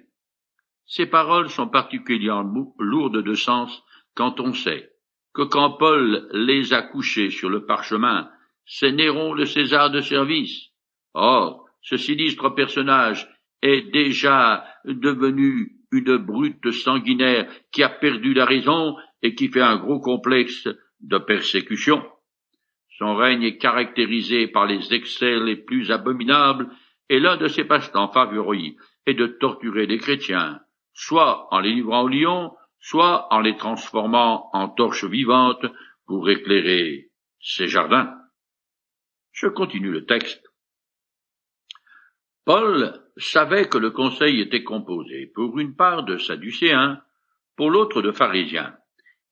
Ces 0.86 1.06
paroles 1.06 1.50
sont 1.50 1.68
particulièrement 1.68 2.74
lourdes 2.80 3.24
de 3.24 3.34
sens 3.34 3.84
quand 4.16 4.40
on 4.40 4.54
sait 4.54 4.90
que 5.34 5.44
quand 5.44 5.72
Paul 5.78 6.28
les 6.34 6.74
a 6.74 6.82
couchés 6.82 7.30
sur 7.30 7.50
le 7.50 7.66
parchemin, 7.66 8.30
c'est 8.66 8.92
Néron 8.92 9.34
le 9.34 9.46
César 9.46 9.92
de 9.92 10.02
service. 10.02 10.70
Or, 11.14 11.66
ce 11.82 11.98
sinistre 11.98 12.50
personnage 12.50 13.30
est 13.62 13.92
déjà 13.92 14.66
devenu 14.86 15.80
une 15.92 16.18
brute 16.18 16.72
sanguinaire 16.72 17.50
qui 17.72 17.84
a 17.84 17.90
perdu 17.90 18.34
la 18.34 18.46
raison 18.46 18.96
et 19.22 19.36
qui 19.36 19.48
fait 19.50 19.62
un 19.62 19.78
gros 19.78 20.00
complexe 20.00 20.68
de 21.02 21.18
persécution. 21.18 22.04
Son 23.00 23.16
règne 23.16 23.44
est 23.44 23.58
caractérisé 23.58 24.48
par 24.48 24.66
les 24.66 24.94
excès 24.94 25.40
les 25.40 25.56
plus 25.56 25.90
abominables 25.90 26.70
et 27.08 27.22
l'un 27.22 27.38
de 27.38 27.48
ses 27.48 27.64
passe-temps 27.64 28.12
favoris 28.12 28.76
est 29.06 29.14
de 29.14 29.26
torturer 29.26 29.86
les 29.86 29.98
chrétiens, 29.98 30.60
soit 30.92 31.48
en 31.54 31.62
les 31.62 31.72
livrant 31.72 32.04
aux 32.04 32.10
lions, 32.10 32.54
soit 32.78 33.34
en 33.34 33.40
les 33.40 33.56
transformant 33.56 34.50
en 34.52 34.68
torches 34.68 35.06
vivantes 35.06 35.66
pour 36.08 36.30
éclairer 36.30 37.10
ses 37.40 37.70
jardins. 37.70 38.14
Je 39.32 39.48
continue 39.48 39.92
le 39.92 40.06
texte. 40.06 40.46
Paul 42.44 43.02
savait 43.16 43.70
que 43.70 43.78
le 43.78 43.92
conseil 43.92 44.42
était 44.42 44.66
composé 44.66 45.32
pour 45.34 45.58
une 45.58 45.74
part 45.74 46.04
de 46.04 46.18
sadducéens, 46.18 47.02
pour 47.56 47.72
l'autre 47.72 48.02
de 48.02 48.12
pharisiens, 48.12 48.76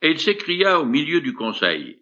et 0.02 0.12
il 0.12 0.20
s'écria 0.20 0.80
au 0.80 0.86
milieu 0.86 1.20
du 1.20 1.34
conseil. 1.34 2.02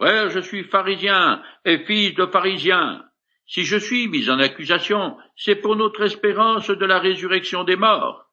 Je 0.00 0.40
suis 0.40 0.64
pharisien 0.64 1.42
et 1.64 1.84
fils 1.84 2.14
de 2.14 2.26
pharisien. 2.26 3.04
Si 3.46 3.64
je 3.64 3.76
suis 3.76 4.08
mis 4.08 4.30
en 4.30 4.38
accusation, 4.38 5.16
c'est 5.36 5.56
pour 5.56 5.76
notre 5.76 6.02
espérance 6.02 6.68
de 6.68 6.86
la 6.86 6.98
résurrection 6.98 7.64
des 7.64 7.76
morts. 7.76 8.26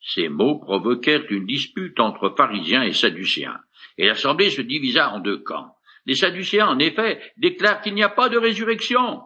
Ces 0.00 0.28
mots 0.28 0.58
provoquèrent 0.58 1.30
une 1.30 1.46
dispute 1.46 2.00
entre 2.00 2.34
pharisiens 2.36 2.82
et 2.82 2.92
sadducéens, 2.92 3.60
et 3.96 4.06
l'assemblée 4.06 4.50
se 4.50 4.62
divisa 4.62 5.10
en 5.12 5.20
deux 5.20 5.38
camps. 5.38 5.76
Les 6.06 6.14
sadducéens, 6.14 6.68
en 6.68 6.78
effet, 6.78 7.20
déclarent 7.36 7.80
qu'il 7.80 7.94
n'y 7.94 8.02
a 8.02 8.08
pas 8.08 8.28
de 8.28 8.38
résurrection, 8.38 9.22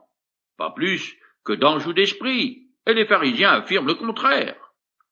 pas 0.59 0.71
plus 0.71 1.17
que 1.45 1.53
d'enjou 1.53 1.93
d'esprit, 1.93 2.67
et 2.87 2.95
les 2.95 3.07
pharisiens 3.07 3.53
affirment 3.53 3.87
le 3.87 3.95
contraire. 3.95 4.57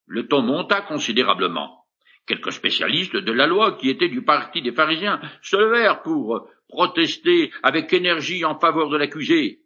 Le 0.07 0.27
ton 0.27 0.43
monta 0.43 0.81
considérablement. 0.81 1.80
Quelques 2.27 2.53
spécialistes 2.53 3.17
de 3.17 3.33
la 3.33 3.47
loi 3.47 3.73
qui 3.73 3.91
étaient 3.91 4.09
du 4.09 4.23
parti 4.23 4.63
des 4.63 4.73
pharisiens 4.73 5.21
se 5.43 5.57
levèrent 5.57 6.03
pour 6.03 6.49
protester 6.69 7.51
avec 7.63 7.93
énergie 7.93 8.45
en 8.45 8.59
faveur 8.59 8.89
de 8.89 8.97
l'accusé. 8.97 9.63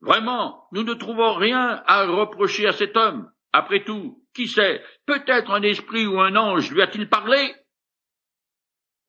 Vraiment, 0.00 0.68
nous 0.72 0.82
ne 0.82 0.94
trouvons 0.94 1.34
rien 1.34 1.82
à 1.86 2.06
reprocher 2.06 2.66
à 2.66 2.72
cet 2.72 2.96
homme. 2.96 3.30
Après 3.52 3.82
tout, 3.84 4.22
qui 4.34 4.48
sait, 4.48 4.82
peut-être 5.06 5.50
un 5.50 5.62
esprit 5.62 6.06
ou 6.06 6.20
un 6.20 6.36
ange 6.36 6.70
lui 6.70 6.82
a-t-il 6.82 7.08
parlé? 7.08 7.54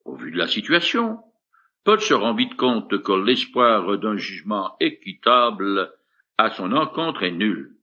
Au 0.04 0.16
vu 0.16 0.30
de 0.30 0.38
la 0.38 0.48
situation, 0.48 1.18
Paul 1.84 2.00
se 2.00 2.14
rend 2.14 2.34
vite 2.34 2.56
compte 2.56 3.02
que 3.02 3.12
l'espoir 3.12 3.98
d'un 3.98 4.16
jugement 4.16 4.76
équitable 4.80 5.92
à 6.38 6.50
son 6.50 6.72
encontre 6.72 7.22
est 7.22 7.30
nul. 7.30 7.76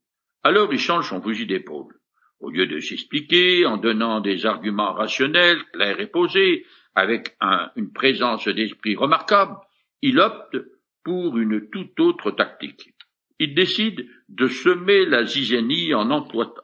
Alors 0.44 0.74
il 0.74 0.80
change 0.80 1.10
son 1.10 1.22
fusil 1.22 1.46
d'épaule. 1.46 2.00
Au 2.40 2.50
lieu 2.50 2.68
de 2.68 2.80
s'expliquer 2.80 3.66
en 3.66 3.78
donnant 3.78 4.20
des 4.22 4.46
arguments 4.46 4.94
rationnels, 4.94 5.64
clairs 5.74 6.00
et 6.00 6.08
posés, 6.08 6.66
avec 6.94 7.38
une 7.76 7.92
présence 7.92 8.48
d'esprit 8.48 8.96
remarquable, 8.96 9.58
il 10.02 10.20
opte 10.20 10.58
pour 11.04 11.38
une 11.38 11.70
toute 11.70 12.00
autre 12.00 12.32
tactique. 12.32 12.94
Il 13.40 13.54
décide 13.54 14.08
de 14.30 14.48
semer 14.48 15.06
la 15.06 15.26
zizanie 15.26 15.94
en, 15.94 16.10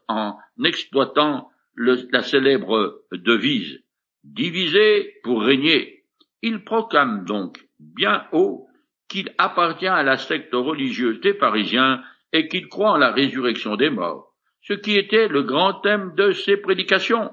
en 0.08 0.38
exploitant 0.64 1.50
la 1.76 2.24
célèbre 2.24 3.04
devise 3.12 3.82
diviser 4.24 5.16
pour 5.24 5.42
régner. 5.42 6.06
Il 6.42 6.64
proclame 6.64 7.26
donc 7.26 7.66
bien 7.80 8.28
haut 8.32 8.68
qu'il 9.08 9.34
appartient 9.38 9.88
à 9.88 10.04
la 10.04 10.18
secte 10.18 10.54
religieuse 10.54 11.20
des 11.22 11.34
Parisiens 11.34 12.02
et 12.32 12.48
qu'il 12.48 12.68
croit 12.68 12.92
en 12.92 12.98
la 12.98 13.12
résurrection 13.12 13.76
des 13.76 13.90
morts, 13.90 14.31
ce 14.62 14.74
qui 14.74 14.98
était 14.98 15.28
le 15.28 15.44
grand 15.44 15.74
thème 15.82 16.14
de 16.16 16.32
ses 16.32 16.58
prédications. 16.58 17.32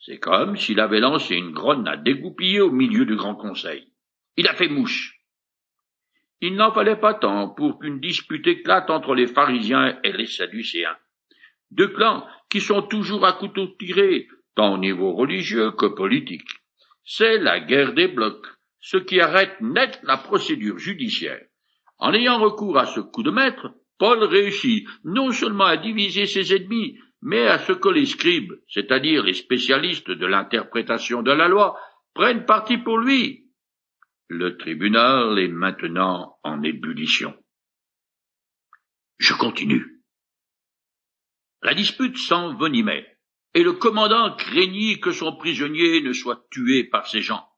C'est 0.00 0.18
comme 0.18 0.56
s'il 0.56 0.80
avait 0.80 1.00
lancé 1.00 1.34
une 1.34 1.52
grenade 1.52 2.04
dégoupillée 2.04 2.60
au 2.60 2.70
milieu 2.70 3.04
du 3.04 3.16
grand 3.16 3.34
conseil. 3.34 3.92
Il 4.36 4.46
a 4.46 4.54
fait 4.54 4.68
mouche. 4.68 5.18
Il 6.40 6.54
n'en 6.54 6.72
fallait 6.72 7.00
pas 7.00 7.14
tant 7.14 7.48
pour 7.48 7.80
qu'une 7.80 7.98
dispute 7.98 8.46
éclate 8.46 8.90
entre 8.90 9.14
les 9.14 9.26
pharisiens 9.26 9.98
et 10.04 10.12
les 10.12 10.26
sadducéens. 10.26 10.96
Deux 11.72 11.88
clans 11.88 12.24
qui 12.48 12.60
sont 12.60 12.82
toujours 12.82 13.26
à 13.26 13.32
couteau 13.32 13.66
tiré, 13.78 14.28
tant 14.54 14.74
au 14.74 14.78
niveau 14.78 15.12
religieux 15.12 15.72
que 15.72 15.86
politique. 15.86 16.48
C'est 17.04 17.38
la 17.38 17.58
guerre 17.58 17.94
des 17.94 18.06
blocs, 18.06 18.46
ce 18.80 18.96
qui 18.96 19.20
arrête 19.20 19.60
net 19.60 19.98
la 20.04 20.16
procédure 20.16 20.78
judiciaire. 20.78 21.44
En 21.98 22.14
ayant 22.14 22.38
recours 22.38 22.78
à 22.78 22.86
ce 22.86 23.00
coup 23.00 23.24
de 23.24 23.32
maître, 23.32 23.72
Paul 23.98 24.22
réussit 24.24 24.86
non 25.04 25.32
seulement 25.32 25.64
à 25.64 25.76
diviser 25.76 26.26
ses 26.26 26.54
ennemis, 26.54 26.98
mais 27.20 27.46
à 27.46 27.58
ce 27.58 27.72
que 27.72 27.88
les 27.88 28.06
scribes, 28.06 28.52
c'est-à-dire 28.68 29.24
les 29.24 29.34
spécialistes 29.34 30.10
de 30.10 30.26
l'interprétation 30.26 31.22
de 31.22 31.32
la 31.32 31.48
loi, 31.48 31.78
prennent 32.14 32.46
parti 32.46 32.78
pour 32.78 32.98
lui. 32.98 33.50
Le 34.28 34.56
tribunal 34.56 35.38
est 35.38 35.48
maintenant 35.48 36.38
en 36.44 36.62
ébullition. 36.62 37.34
Je 39.18 39.34
continue. 39.34 40.02
La 41.62 41.74
dispute 41.74 42.18
s'envenimait, 42.18 43.18
et 43.54 43.64
le 43.64 43.72
commandant 43.72 44.36
craignit 44.36 45.00
que 45.00 45.10
son 45.10 45.34
prisonnier 45.36 46.00
ne 46.02 46.12
soit 46.12 46.46
tué 46.50 46.84
par 46.84 47.08
ses 47.08 47.22
gens. 47.22 47.48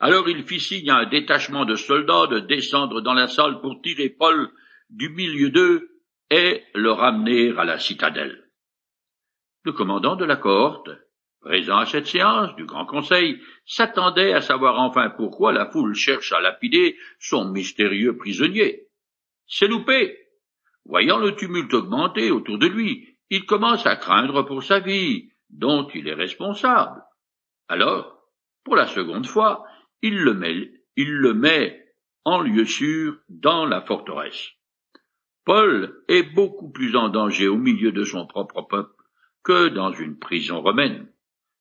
Alors 0.00 0.28
il 0.28 0.42
fit 0.42 0.60
signe 0.60 0.90
à 0.90 0.98
un 0.98 1.06
détachement 1.06 1.64
de 1.64 1.76
soldats 1.76 2.26
de 2.26 2.40
descendre 2.40 3.00
dans 3.02 3.14
la 3.14 3.28
salle 3.28 3.60
pour 3.60 3.80
tirer 3.82 4.08
Paul 4.08 4.50
du 4.90 5.08
milieu 5.08 5.50
d'eux 5.50 6.02
et 6.30 6.62
le 6.74 6.90
ramener 6.90 7.56
à 7.56 7.64
la 7.64 7.78
citadelle. 7.78 8.50
Le 9.64 9.72
commandant 9.72 10.16
de 10.16 10.24
la 10.24 10.36
cohorte, 10.36 10.90
présent 11.40 11.78
à 11.78 11.86
cette 11.86 12.06
séance 12.06 12.54
du 12.56 12.64
Grand 12.64 12.86
Conseil, 12.86 13.40
s'attendait 13.64 14.32
à 14.32 14.40
savoir 14.40 14.80
enfin 14.80 15.10
pourquoi 15.10 15.52
la 15.52 15.70
foule 15.70 15.94
cherche 15.94 16.32
à 16.32 16.40
lapider 16.40 16.96
son 17.20 17.50
mystérieux 17.50 18.16
prisonnier. 18.16 18.88
C'est 19.46 19.68
loupé. 19.68 20.18
Voyant 20.84 21.18
le 21.18 21.34
tumulte 21.34 21.74
augmenter 21.74 22.30
autour 22.30 22.58
de 22.58 22.66
lui, 22.66 23.16
il 23.30 23.44
commence 23.44 23.86
à 23.86 23.96
craindre 23.96 24.42
pour 24.42 24.62
sa 24.62 24.80
vie, 24.80 25.30
dont 25.50 25.88
il 25.94 26.08
est 26.08 26.14
responsable. 26.14 27.02
Alors, 27.68 28.16
pour 28.64 28.76
la 28.76 28.86
seconde 28.86 29.26
fois, 29.26 29.64
il 30.02 30.18
le 30.18 30.34
met, 30.34 30.70
il 30.96 31.10
le 31.10 31.34
met 31.34 31.84
en 32.24 32.40
lieu 32.40 32.64
sûr 32.64 33.18
dans 33.28 33.66
la 33.66 33.82
forteresse. 33.82 34.55
Paul 35.46 36.02
est 36.08 36.24
beaucoup 36.34 36.72
plus 36.72 36.96
en 36.96 37.08
danger 37.08 37.46
au 37.46 37.56
milieu 37.56 37.92
de 37.92 38.02
son 38.02 38.26
propre 38.26 38.62
peuple 38.62 39.00
que 39.44 39.68
dans 39.68 39.92
une 39.92 40.18
prison 40.18 40.60
romaine, 40.60 41.08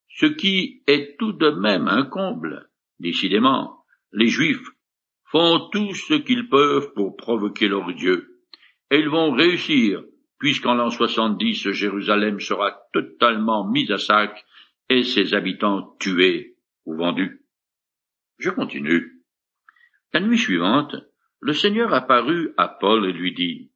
ce 0.10 0.26
qui 0.26 0.82
est 0.88 1.16
tout 1.20 1.34
de 1.34 1.52
même 1.52 1.88
un 1.88 2.04
comble. 2.04 2.68
Décidément, 3.00 3.86
les 4.12 4.28
Juifs 4.28 4.68
font 5.26 5.70
tout 5.72 5.94
ce 5.94 6.16
qu'ils 6.16 6.50
peuvent 6.50 6.94
pour 6.96 7.16
provoquer 7.16 7.68
leur 7.68 7.94
Dieu, 7.94 8.42
et 8.90 8.98
ils 8.98 9.10
vont 9.10 9.32
réussir, 9.32 10.04
puisqu'en 10.40 10.74
l'an 10.74 10.90
70, 10.90 11.70
Jérusalem 11.70 12.40
sera 12.40 12.76
totalement 12.92 13.70
mise 13.70 13.92
à 13.92 14.00
sac 14.00 14.44
et 14.90 15.04
ses 15.04 15.36
habitants 15.36 15.96
tués 16.00 16.58
ou 16.86 16.96
vendus. 16.96 17.46
Je 18.40 18.50
continue. 18.50 19.22
La 20.12 20.22
nuit 20.22 20.40
suivante, 20.40 20.96
le 21.40 21.54
Seigneur 21.54 21.94
apparut 21.94 22.50
à 22.58 22.68
Paul 22.68 23.06
et 23.06 23.14
lui 23.14 23.32
dit, 23.32 23.72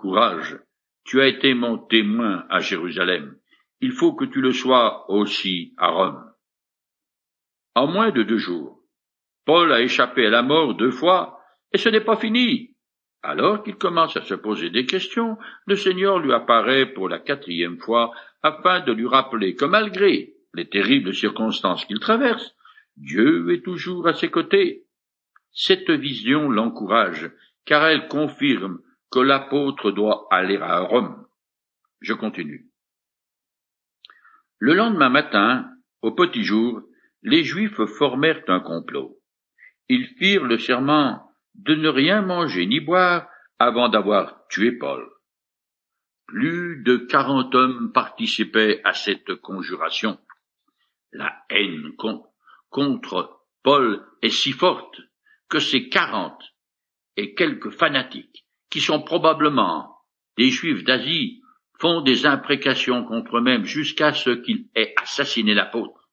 Courage, 0.00 0.58
tu 1.04 1.20
as 1.20 1.26
été 1.26 1.52
mon 1.52 1.76
témoin 1.76 2.46
à 2.48 2.60
Jérusalem, 2.60 3.36
il 3.82 3.92
faut 3.92 4.14
que 4.14 4.24
tu 4.24 4.40
le 4.40 4.52
sois 4.52 5.10
aussi 5.10 5.74
à 5.76 5.88
Rome. 5.88 6.32
En 7.74 7.86
moins 7.86 8.10
de 8.10 8.22
deux 8.22 8.38
jours, 8.38 8.82
Paul 9.44 9.70
a 9.72 9.82
échappé 9.82 10.24
à 10.24 10.30
la 10.30 10.42
mort 10.42 10.74
deux 10.74 10.90
fois, 10.90 11.38
et 11.72 11.78
ce 11.78 11.90
n'est 11.90 12.00
pas 12.00 12.16
fini. 12.16 12.74
Alors 13.22 13.62
qu'il 13.62 13.76
commence 13.76 14.16
à 14.16 14.22
se 14.22 14.32
poser 14.32 14.70
des 14.70 14.86
questions, 14.86 15.36
le 15.66 15.76
Seigneur 15.76 16.18
lui 16.18 16.32
apparaît 16.32 16.86
pour 16.86 17.10
la 17.10 17.18
quatrième 17.18 17.78
fois 17.78 18.10
afin 18.42 18.80
de 18.80 18.92
lui 18.92 19.06
rappeler 19.06 19.54
que 19.54 19.66
malgré 19.66 20.32
les 20.54 20.68
terribles 20.70 21.14
circonstances 21.14 21.84
qu'il 21.84 22.00
traverse, 22.00 22.54
Dieu 22.96 23.52
est 23.52 23.62
toujours 23.62 24.08
à 24.08 24.14
ses 24.14 24.30
côtés. 24.30 24.86
Cette 25.52 25.90
vision 25.90 26.48
l'encourage, 26.48 27.30
car 27.66 27.84
elle 27.84 28.08
confirme 28.08 28.80
que 29.10 29.18
l'apôtre 29.18 29.90
doit 29.90 30.26
aller 30.30 30.56
à 30.58 30.80
Rome. 30.80 31.26
Je 32.00 32.14
continue. 32.14 32.70
Le 34.58 34.74
lendemain 34.74 35.08
matin, 35.08 35.70
au 36.02 36.12
petit 36.12 36.44
jour, 36.44 36.82
les 37.22 37.42
Juifs 37.44 37.84
formèrent 37.84 38.44
un 38.48 38.60
complot. 38.60 39.18
Ils 39.88 40.06
firent 40.18 40.44
le 40.44 40.58
serment 40.58 41.30
de 41.54 41.74
ne 41.74 41.88
rien 41.88 42.22
manger 42.22 42.66
ni 42.66 42.80
boire 42.80 43.28
avant 43.58 43.88
d'avoir 43.88 44.46
tué 44.48 44.72
Paul. 44.72 45.08
Plus 46.26 46.82
de 46.84 46.96
quarante 46.96 47.54
hommes 47.54 47.92
participaient 47.92 48.80
à 48.84 48.92
cette 48.92 49.34
conjuration. 49.34 50.18
La 51.12 51.44
haine 51.50 51.96
contre 52.70 53.42
Paul 53.62 54.06
est 54.22 54.30
si 54.30 54.52
forte 54.52 55.00
que 55.48 55.58
ces 55.58 55.88
quarante 55.88 56.54
et 57.16 57.34
quelques 57.34 57.70
fanatiques 57.70 58.46
qui 58.70 58.80
sont 58.80 59.02
probablement 59.02 59.96
des 60.36 60.50
Juifs 60.50 60.84
d'Asie, 60.84 61.42
font 61.80 62.02
des 62.02 62.26
imprécations 62.26 63.04
contre 63.04 63.38
eux-mêmes 63.38 63.64
jusqu'à 63.64 64.12
ce 64.12 64.30
qu'ils 64.30 64.66
aient 64.74 64.94
assassiné 65.02 65.54
l'apôtre. 65.54 66.08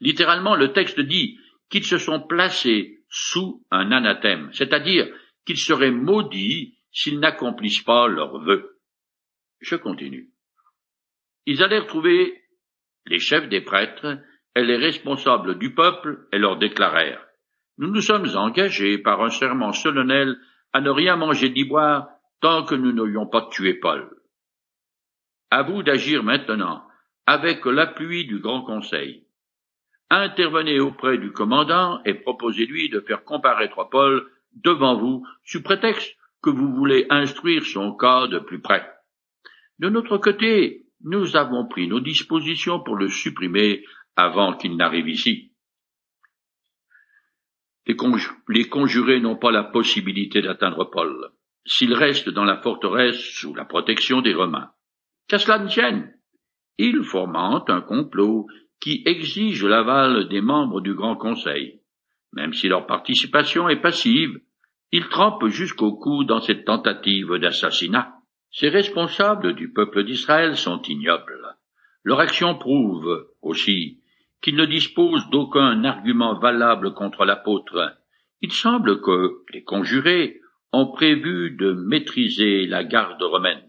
Littéralement, 0.00 0.54
le 0.54 0.72
texte 0.72 1.00
dit 1.00 1.38
qu'ils 1.70 1.84
se 1.84 1.98
sont 1.98 2.20
placés 2.20 3.00
sous 3.10 3.64
un 3.70 3.90
anathème, 3.90 4.50
c'est-à-dire 4.52 5.08
qu'ils 5.44 5.58
seraient 5.58 5.90
maudits 5.90 6.78
s'ils 6.92 7.18
n'accomplissent 7.18 7.82
pas 7.82 8.06
leurs 8.06 8.38
vœux. 8.38 8.78
Je 9.60 9.76
continue. 9.76 10.30
Ils 11.46 11.62
allèrent 11.62 11.86
trouver 11.86 12.40
les 13.06 13.18
chefs 13.18 13.48
des 13.48 13.60
prêtres 13.60 14.18
et 14.54 14.62
les 14.62 14.76
responsables 14.76 15.58
du 15.58 15.74
peuple 15.74 16.26
et 16.32 16.38
leur 16.38 16.58
déclarèrent 16.58 17.26
Nous 17.78 17.90
nous 17.90 18.00
sommes 18.00 18.28
engagés 18.36 18.98
par 18.98 19.22
un 19.22 19.30
serment 19.30 19.72
solennel 19.72 20.38
à 20.72 20.80
ne 20.80 20.90
rien 20.90 21.16
manger 21.16 21.50
ni 21.50 21.64
boire 21.64 22.08
tant 22.40 22.64
que 22.64 22.74
nous 22.74 22.92
n'aurions 22.92 23.26
pas 23.26 23.48
tué 23.50 23.74
Paul. 23.74 24.10
À 25.50 25.62
vous 25.62 25.82
d'agir 25.82 26.22
maintenant 26.22 26.84
avec 27.26 27.64
l'appui 27.66 28.26
du 28.26 28.38
Grand 28.38 28.62
Conseil. 28.62 29.24
Intervenez 30.10 30.80
auprès 30.80 31.18
du 31.18 31.32
commandant 31.32 32.00
et 32.04 32.14
proposez-lui 32.14 32.88
de 32.88 33.00
faire 33.00 33.24
comparaître 33.24 33.88
Paul 33.90 34.26
devant 34.54 34.96
vous 34.96 35.26
sous 35.44 35.62
prétexte 35.62 36.16
que 36.42 36.50
vous 36.50 36.72
voulez 36.74 37.06
instruire 37.10 37.64
son 37.66 37.94
cas 37.94 38.26
de 38.28 38.38
plus 38.38 38.60
près. 38.60 38.90
De 39.78 39.88
notre 39.88 40.16
côté, 40.16 40.86
nous 41.04 41.36
avons 41.36 41.66
pris 41.66 41.88
nos 41.88 42.00
dispositions 42.00 42.80
pour 42.80 42.96
le 42.96 43.08
supprimer 43.08 43.84
avant 44.16 44.54
qu'il 44.54 44.76
n'arrive 44.76 45.08
ici. 45.08 45.47
Les, 47.88 48.68
conjurés 48.68 49.20
n'ont 49.20 49.36
pas 49.36 49.50
la 49.50 49.64
possibilité 49.64 50.42
d'atteindre 50.42 50.84
Paul, 50.84 51.30
s'il 51.64 51.94
reste 51.94 52.28
dans 52.28 52.44
la 52.44 52.58
forteresse 52.58 53.18
sous 53.18 53.54
la 53.54 53.64
protection 53.64 54.20
des 54.20 54.34
Romains. 54.34 54.70
Qu'à 55.26 55.38
cela 55.38 55.58
ne 55.58 55.68
tienne, 55.68 56.12
ils 56.76 57.02
fomentent 57.02 57.70
un 57.70 57.80
complot 57.80 58.46
qui 58.80 59.02
exige 59.06 59.64
l'aval 59.64 60.28
des 60.28 60.42
membres 60.42 60.80
du 60.80 60.94
Grand 60.94 61.16
Conseil. 61.16 61.80
Même 62.32 62.52
si 62.52 62.68
leur 62.68 62.86
participation 62.86 63.68
est 63.68 63.80
passive, 63.80 64.38
ils 64.92 65.08
trempent 65.08 65.48
jusqu'au 65.48 65.96
cou 65.96 66.24
dans 66.24 66.40
cette 66.40 66.64
tentative 66.64 67.36
d'assassinat. 67.38 68.14
Ces 68.50 68.68
responsables 68.68 69.54
du 69.54 69.72
peuple 69.72 70.04
d'Israël 70.04 70.56
sont 70.56 70.80
ignobles. 70.82 71.56
Leur 72.04 72.20
action 72.20 72.56
prouve 72.56 73.28
aussi 73.42 73.97
qu'il 74.42 74.56
ne 74.56 74.66
dispose 74.66 75.28
d'aucun 75.30 75.84
argument 75.84 76.38
valable 76.38 76.94
contre 76.94 77.24
l'apôtre. 77.24 77.96
Il 78.40 78.52
semble 78.52 79.00
que 79.00 79.44
les 79.52 79.64
conjurés 79.64 80.40
ont 80.72 80.86
prévu 80.86 81.50
de 81.52 81.72
maîtriser 81.72 82.66
la 82.66 82.84
garde 82.84 83.22
romaine. 83.22 83.64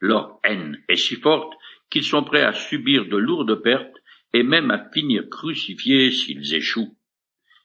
Leur 0.00 0.38
haine 0.44 0.82
est 0.88 0.96
si 0.96 1.16
forte 1.16 1.52
qu'ils 1.90 2.04
sont 2.04 2.24
prêts 2.24 2.42
à 2.42 2.52
subir 2.52 3.06
de 3.06 3.16
lourdes 3.16 3.62
pertes 3.62 3.96
et 4.32 4.42
même 4.42 4.70
à 4.70 4.90
finir 4.90 5.28
crucifiés 5.30 6.10
s'ils 6.10 6.54
échouent. 6.54 6.96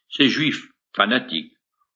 Ces 0.10 0.30
juifs 0.30 0.70
fanatiques 0.96 1.54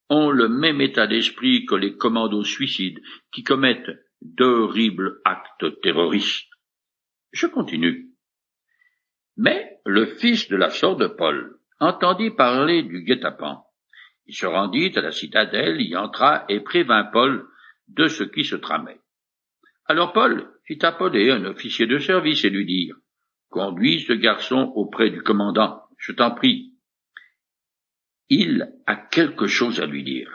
ont 0.10 0.30
le 0.30 0.50
même 0.50 0.82
état 0.82 1.08
d'esprit 1.08 1.66
que 1.66 1.76
les 1.76 1.96
commandos 1.96 2.44
suicides 2.44 3.02
qui 3.32 3.44
commettent 3.44 3.92
d'horribles 4.22 5.22
actes 5.26 5.82
terroristes. 5.82 6.50
Je 7.32 7.48
continue. 7.48 8.12
Mais 9.38 9.80
le 9.86 10.06
fils 10.06 10.48
de 10.50 10.56
la 10.56 10.69
sœur 10.69 10.96
de 10.96 11.08
Paul 11.08 11.58
entendit 11.80 12.32
parler 12.32 12.84
du 12.84 13.04
guet-apens. 13.04 13.63
Il 14.26 14.36
se 14.36 14.46
rendit 14.46 14.91
à 14.96 15.02
la 15.02 15.12
citadelle, 15.12 15.82
y 15.82 15.96
entra 15.96 16.46
et 16.48 16.62
prévint 16.62 17.04
Paul 17.04 17.48
de 17.89 18.08
ce 18.08 18.24
qui 18.24 18.46
se 18.46 18.56
tramait. 18.56 19.00
Alors 19.86 20.13
Paul 20.13 20.50
fit 20.65 20.80
appeler 20.86 21.32
un 21.32 21.43
officier 21.46 21.88
de 21.88 21.98
service 21.98 22.46
et 22.46 22.50
lui 22.50 22.65
dire 22.65 22.96
Conduis 23.50 24.00
ce 24.00 24.13
garçon 24.13 24.72
auprès 24.76 25.10
du 25.10 25.22
commandant, 25.22 25.84
je 25.98 26.12
t'en 26.12 26.32
prie. 26.32 26.74
Il 28.30 28.74
a 28.88 28.96
quelque 28.96 29.48
chose 29.48 29.80
à 29.80 29.86
lui 29.86 30.04
dire. 30.04 30.32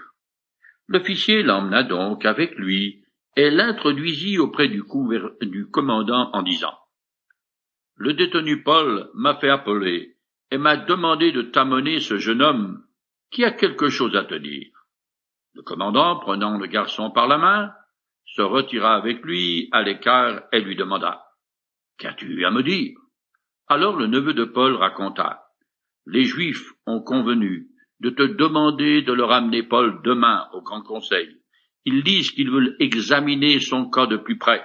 L'officier 0.87 1.43
l'emmena 1.43 1.83
donc 1.83 2.25
avec 2.25 2.55
lui 2.57 3.05
et 3.37 3.51
l'introduisit 3.51 4.39
auprès 4.39 4.69
du, 4.69 4.83
du 5.43 5.67
commandant 5.67 6.31
en 6.33 6.43
disant 6.43 6.75
le 7.99 8.15
détenu 8.15 8.63
Paul 8.63 9.11
m'a 9.15 9.35
fait 9.35 9.51
appeler 9.51 10.15
et 10.53 10.59
m'a 10.59 10.77
demandé 10.77 11.33
de 11.33 11.43
t'amener 11.43 11.99
ce 11.99 12.19
jeune 12.19 12.43
homme 12.43 12.85
qui 13.31 13.45
a 13.45 13.51
quelque 13.51 13.89
chose 13.89 14.15
à 14.15 14.25
te 14.25 14.37
dire. 14.37 14.71
Le 15.55 15.63
commandant, 15.63 16.17
prenant 16.21 16.57
le 16.59 16.67
garçon 16.67 17.11
par 17.11 17.27
la 17.27 17.39
main, 17.39 17.73
se 18.25 18.41
retira 18.41 18.95
avec 18.95 19.25
lui 19.25 19.69
à 19.73 19.83
l'écart 19.83 20.43
et 20.53 20.61
lui 20.61 20.77
demanda 20.77 21.25
Qu'as-tu 21.99 22.45
à 22.45 22.53
me 22.53 22.63
dire? 22.63 22.97
Alors 23.67 23.97
le 23.97 24.07
neveu 24.07 24.33
de 24.33 24.45
Paul 24.45 24.77
raconta 24.77 25.49
Les 26.07 26.25
Juifs 26.25 26.73
ont 26.87 27.01
convenu 27.01 27.67
de 27.99 28.11
te 28.11 28.23
demander 28.23 29.03
de 29.03 29.13
leur 29.13 29.33
amener 29.33 29.65
Paul 29.65 30.01
demain 30.05 30.49
au 30.53 30.63
Grand 30.63 30.83
Conseil. 30.83 31.37
Ils 31.85 32.05
disent 32.05 32.31
qu'ils 32.31 32.51
veulent 32.51 32.77
examiner 32.79 33.59
son 33.59 33.91
cas 33.91 34.07
de 34.07 34.17
plus 34.17 34.39
près. 34.39 34.65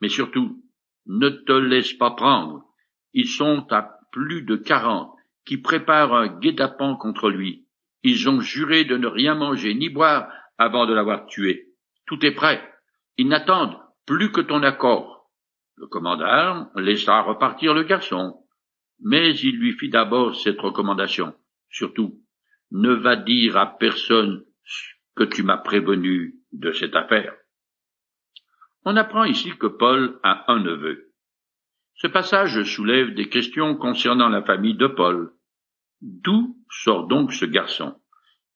Mais 0.00 0.08
surtout, 0.08 0.60
ne 1.06 1.28
te 1.28 1.52
laisse 1.52 1.92
pas 1.92 2.10
prendre 2.10 2.64
ils 3.12 3.28
sont 3.28 3.66
à 3.70 3.98
plus 4.10 4.42
de 4.42 4.56
quarante 4.56 5.14
qui 5.44 5.58
préparent 5.58 6.14
un 6.14 6.28
guet-apens 6.28 6.96
contre 6.96 7.30
lui. 7.30 7.66
Ils 8.02 8.28
ont 8.28 8.40
juré 8.40 8.84
de 8.84 8.96
ne 8.96 9.06
rien 9.06 9.34
manger 9.34 9.74
ni 9.74 9.88
boire 9.88 10.28
avant 10.58 10.86
de 10.86 10.94
l'avoir 10.94 11.26
tué. 11.26 11.68
Tout 12.06 12.24
est 12.24 12.34
prêt. 12.34 12.62
Ils 13.16 13.28
n'attendent 13.28 13.78
plus 14.06 14.32
que 14.32 14.40
ton 14.40 14.62
accord. 14.62 15.30
Le 15.76 15.86
commandant 15.86 16.70
laissa 16.76 17.22
repartir 17.22 17.74
le 17.74 17.82
garçon, 17.82 18.44
mais 19.00 19.36
il 19.36 19.58
lui 19.58 19.72
fit 19.72 19.88
d'abord 19.88 20.34
cette 20.36 20.60
recommandation. 20.60 21.34
Surtout, 21.70 22.20
ne 22.70 22.92
va 22.92 23.16
dire 23.16 23.56
à 23.56 23.78
personne 23.78 24.44
que 25.16 25.24
tu 25.24 25.42
m'as 25.42 25.58
prévenu 25.58 26.34
de 26.52 26.72
cette 26.72 26.94
affaire. 26.94 27.34
On 28.84 28.96
apprend 28.96 29.24
ici 29.24 29.56
que 29.58 29.66
Paul 29.66 30.18
a 30.22 30.50
un 30.52 30.60
neveu. 30.60 31.11
Ce 31.94 32.06
passage 32.06 32.62
soulève 32.64 33.14
des 33.14 33.28
questions 33.28 33.76
concernant 33.76 34.28
la 34.28 34.42
famille 34.42 34.76
de 34.76 34.86
Paul. 34.86 35.32
D'où 36.00 36.56
sort 36.68 37.06
donc 37.06 37.32
ce 37.32 37.44
garçon? 37.44 37.94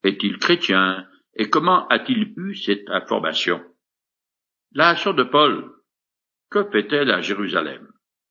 Est-il 0.03 0.39
chrétien? 0.39 1.07
Et 1.35 1.51
comment 1.51 1.87
a-t-il 1.89 2.33
eu 2.37 2.55
cette 2.55 2.89
information? 2.89 3.63
La 4.73 4.97
sœur 4.97 5.15
de 5.15 5.23
Paul, 5.23 5.71
que 6.51 6.65
fait-elle 6.71 7.11
à 7.11 7.21
Jérusalem? 7.21 7.89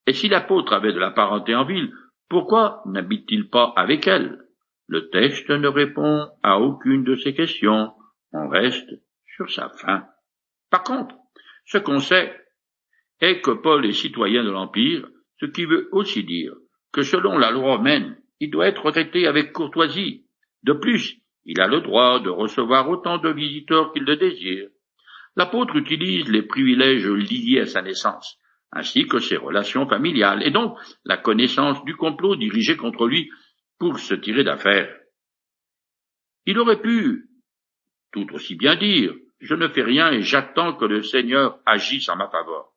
Et 0.08 0.14
si 0.14 0.28
l'apôtre 0.28 0.74
avait 0.74 0.94
de 0.94 1.00
la 1.00 1.12
parenté 1.12 1.56
en 1.56 1.66
ville, 1.66 1.94
pourquoi 2.30 2.82
n'habite-t-il 2.86 3.50
pas 3.50 3.74
avec 3.76 4.08
elle? 4.08 4.42
Le 4.88 5.10
texte 5.10 5.50
ne 5.50 5.68
répond 5.68 6.30
à 6.44 6.60
aucune 6.60 7.04
de 7.04 7.16
ces 7.16 7.34
questions. 7.34 7.94
On 8.32 8.48
reste 8.50 8.90
sur 9.36 9.50
sa 9.50 9.70
fin. 9.70 10.08
Par 10.70 10.84
contre, 10.84 11.16
ce 11.66 11.78
qu'on 11.78 12.00
sait, 12.00 12.36
que 13.20 13.52
Paul 13.52 13.86
est 13.86 13.94
citoyen 13.94 14.44
de 14.44 14.52
l'Empire, 14.52 15.08
ce 15.40 15.46
qui 15.46 15.66
veut 15.66 15.90
aussi 15.92 16.24
dire 16.24 16.54
que 16.92 17.02
selon 17.02 17.38
la 17.38 17.52
loi 17.52 17.78
romaine, 17.78 18.18
il 18.40 18.52
doit 18.52 18.68
être 18.68 18.92
traité 18.92 19.28
avec 19.28 19.52
courtoisie. 19.52 20.26
De 20.64 20.74
plus, 20.74 21.18
il 21.46 21.60
a 21.62 21.68
le 21.68 21.82
droit 21.82 22.20
de 22.20 22.30
recevoir 22.30 22.90
autant 22.90 23.18
de 23.18 23.30
visiteurs 23.30 23.92
qu'il 23.94 24.04
le 24.04 24.18
désire. 24.18 24.68
L'apôtre 25.36 25.76
utilise 25.76 26.30
les 26.30 26.44
privilèges 26.44 27.08
liés 27.08 27.62
à 27.62 27.66
sa 27.66 27.82
naissance, 27.82 28.38
ainsi 28.72 29.08
que 29.08 29.20
ses 29.20 29.38
relations 29.38 29.88
familiales, 29.88 30.44
et 30.44 30.52
donc 30.52 30.78
la 31.04 31.18
connaissance 31.18 31.84
du 31.84 31.96
complot 31.96 32.36
dirigé 32.36 32.78
contre 32.78 33.08
lui 33.08 33.30
pour 33.78 34.00
se 34.00 34.16
tirer 34.16 34.44
d'affaire. 34.44 34.94
Il 36.46 36.58
aurait 36.60 36.82
pu 36.82 37.30
tout 38.12 38.28
aussi 38.34 38.56
bien 38.56 38.76
dire 38.76 39.14
Je 39.40 39.56
ne 39.56 39.68
fais 39.68 39.84
rien 39.84 40.12
et 40.12 40.22
j'attends 40.22 40.74
que 40.76 40.86
le 40.86 41.04
Seigneur 41.04 41.60
agisse 41.66 42.08
en 42.08 42.16
ma 42.16 42.30
faveur. 42.30 42.75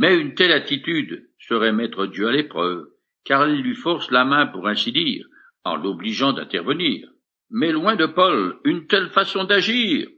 Mais 0.00 0.16
une 0.16 0.34
telle 0.34 0.52
attitude 0.52 1.28
serait 1.38 1.72
mettre 1.72 2.06
Dieu 2.06 2.26
à 2.26 2.32
l'épreuve, 2.32 2.88
car 3.22 3.42
elle 3.42 3.60
lui 3.60 3.74
force 3.74 4.10
la 4.10 4.24
main 4.24 4.46
pour 4.46 4.66
ainsi 4.66 4.92
dire, 4.92 5.26
en 5.62 5.76
l'obligeant 5.76 6.32
d'intervenir. 6.32 7.06
Mais 7.50 7.70
loin 7.70 7.96
de 7.96 8.06
Paul 8.06 8.56
une 8.64 8.86
telle 8.86 9.10
façon 9.10 9.44
d'agir. 9.44 10.08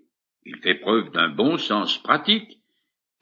Il 0.45 0.59
fait 0.59 0.77
preuve 0.77 1.11
d'un 1.11 1.31
bon 1.31 1.59
sens 1.59 2.01
pratique, 2.01 2.61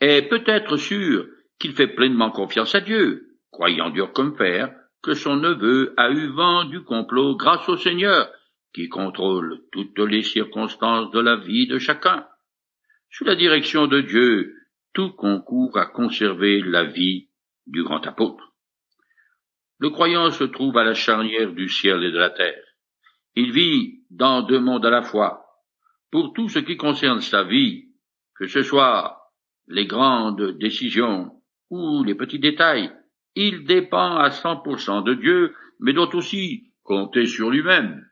et 0.03 0.21
peut 0.21 0.45
être 0.45 0.77
sûr 0.77 1.27
qu'il 1.59 1.73
fait 1.73 1.95
pleinement 1.95 2.31
confiance 2.31 2.75
à 2.75 2.83
Dieu, 2.83 3.39
croyant 3.51 3.89
dur 3.89 4.13
comme 4.13 4.37
fer 4.37 4.71
que 5.03 5.15
son 5.15 5.37
neveu 5.37 5.95
a 5.97 6.11
eu 6.11 6.27
vent 6.27 6.65
du 6.65 6.83
complot 6.83 7.37
grâce 7.37 7.67
au 7.71 7.79
Seigneur, 7.79 8.31
qui 8.75 8.91
contrôle 8.91 9.63
toutes 9.73 9.99
les 9.99 10.23
circonstances 10.23 11.11
de 11.11 11.21
la 11.21 11.37
vie 11.37 11.67
de 11.67 11.79
chacun. 11.79 12.27
Sous 13.09 13.25
la 13.25 13.35
direction 13.35 13.87
de 13.87 14.03
Dieu, 14.03 14.60
tout 14.93 15.13
concourt 15.13 15.77
à 15.79 15.87
conserver 15.87 16.63
la 16.63 16.85
vie 16.85 17.29
du 17.67 17.83
grand 17.83 18.07
apôtre. 18.07 18.53
Le 19.79 19.91
croyant 19.91 20.31
se 20.31 20.45
trouve 20.45 20.77
à 20.77 20.85
la 20.85 20.95
charnière 20.95 21.53
du 21.53 21.69
ciel 21.69 22.05
et 22.05 22.11
de 22.11 22.19
la 22.19 22.31
terre. 22.31 22.63
Il 23.35 23.53
vit 23.53 24.03
dans 24.11 24.43
deux 24.43 24.61
mondes 24.61 24.85
à 24.85 24.91
la 24.91 25.03
fois. 25.03 25.47
Pour 26.11 26.33
tout 26.33 26.49
ce 26.49 26.59
qui 26.59 26.77
concerne 26.77 27.21
sa 27.21 27.45
vie, 27.45 27.89
que 28.35 28.47
ce 28.47 28.63
soit 28.63 29.21
les 29.69 29.87
grandes 29.87 30.59
décisions 30.59 31.31
ou 31.71 32.03
les 32.03 32.15
petits 32.15 32.41
détails, 32.41 32.93
il 33.37 33.65
dépend 33.65 34.17
à 34.17 34.31
cent 34.31 34.57
pour 34.57 34.81
cent 34.81 35.03
de 35.03 35.15
Dieu, 35.15 35.55
mais 35.79 35.93
doit 35.93 36.15
aussi 36.15 36.73
compter 36.83 37.27
sur 37.27 37.51
lui-même. 37.51 38.05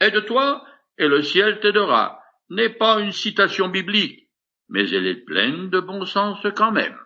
Aide-toi, 0.00 0.64
et 0.96 1.08
le 1.08 1.22
ciel 1.22 1.58
t'aidera, 1.60 2.20
n'est 2.50 2.70
pas 2.70 3.00
une 3.00 3.10
citation 3.10 3.68
biblique, 3.68 4.23
mais 4.68 4.88
elle 4.90 5.06
est 5.06 5.24
pleine 5.24 5.70
de 5.70 5.80
bon 5.80 6.04
sens 6.04 6.46
quand 6.54 6.72
même. 6.72 6.96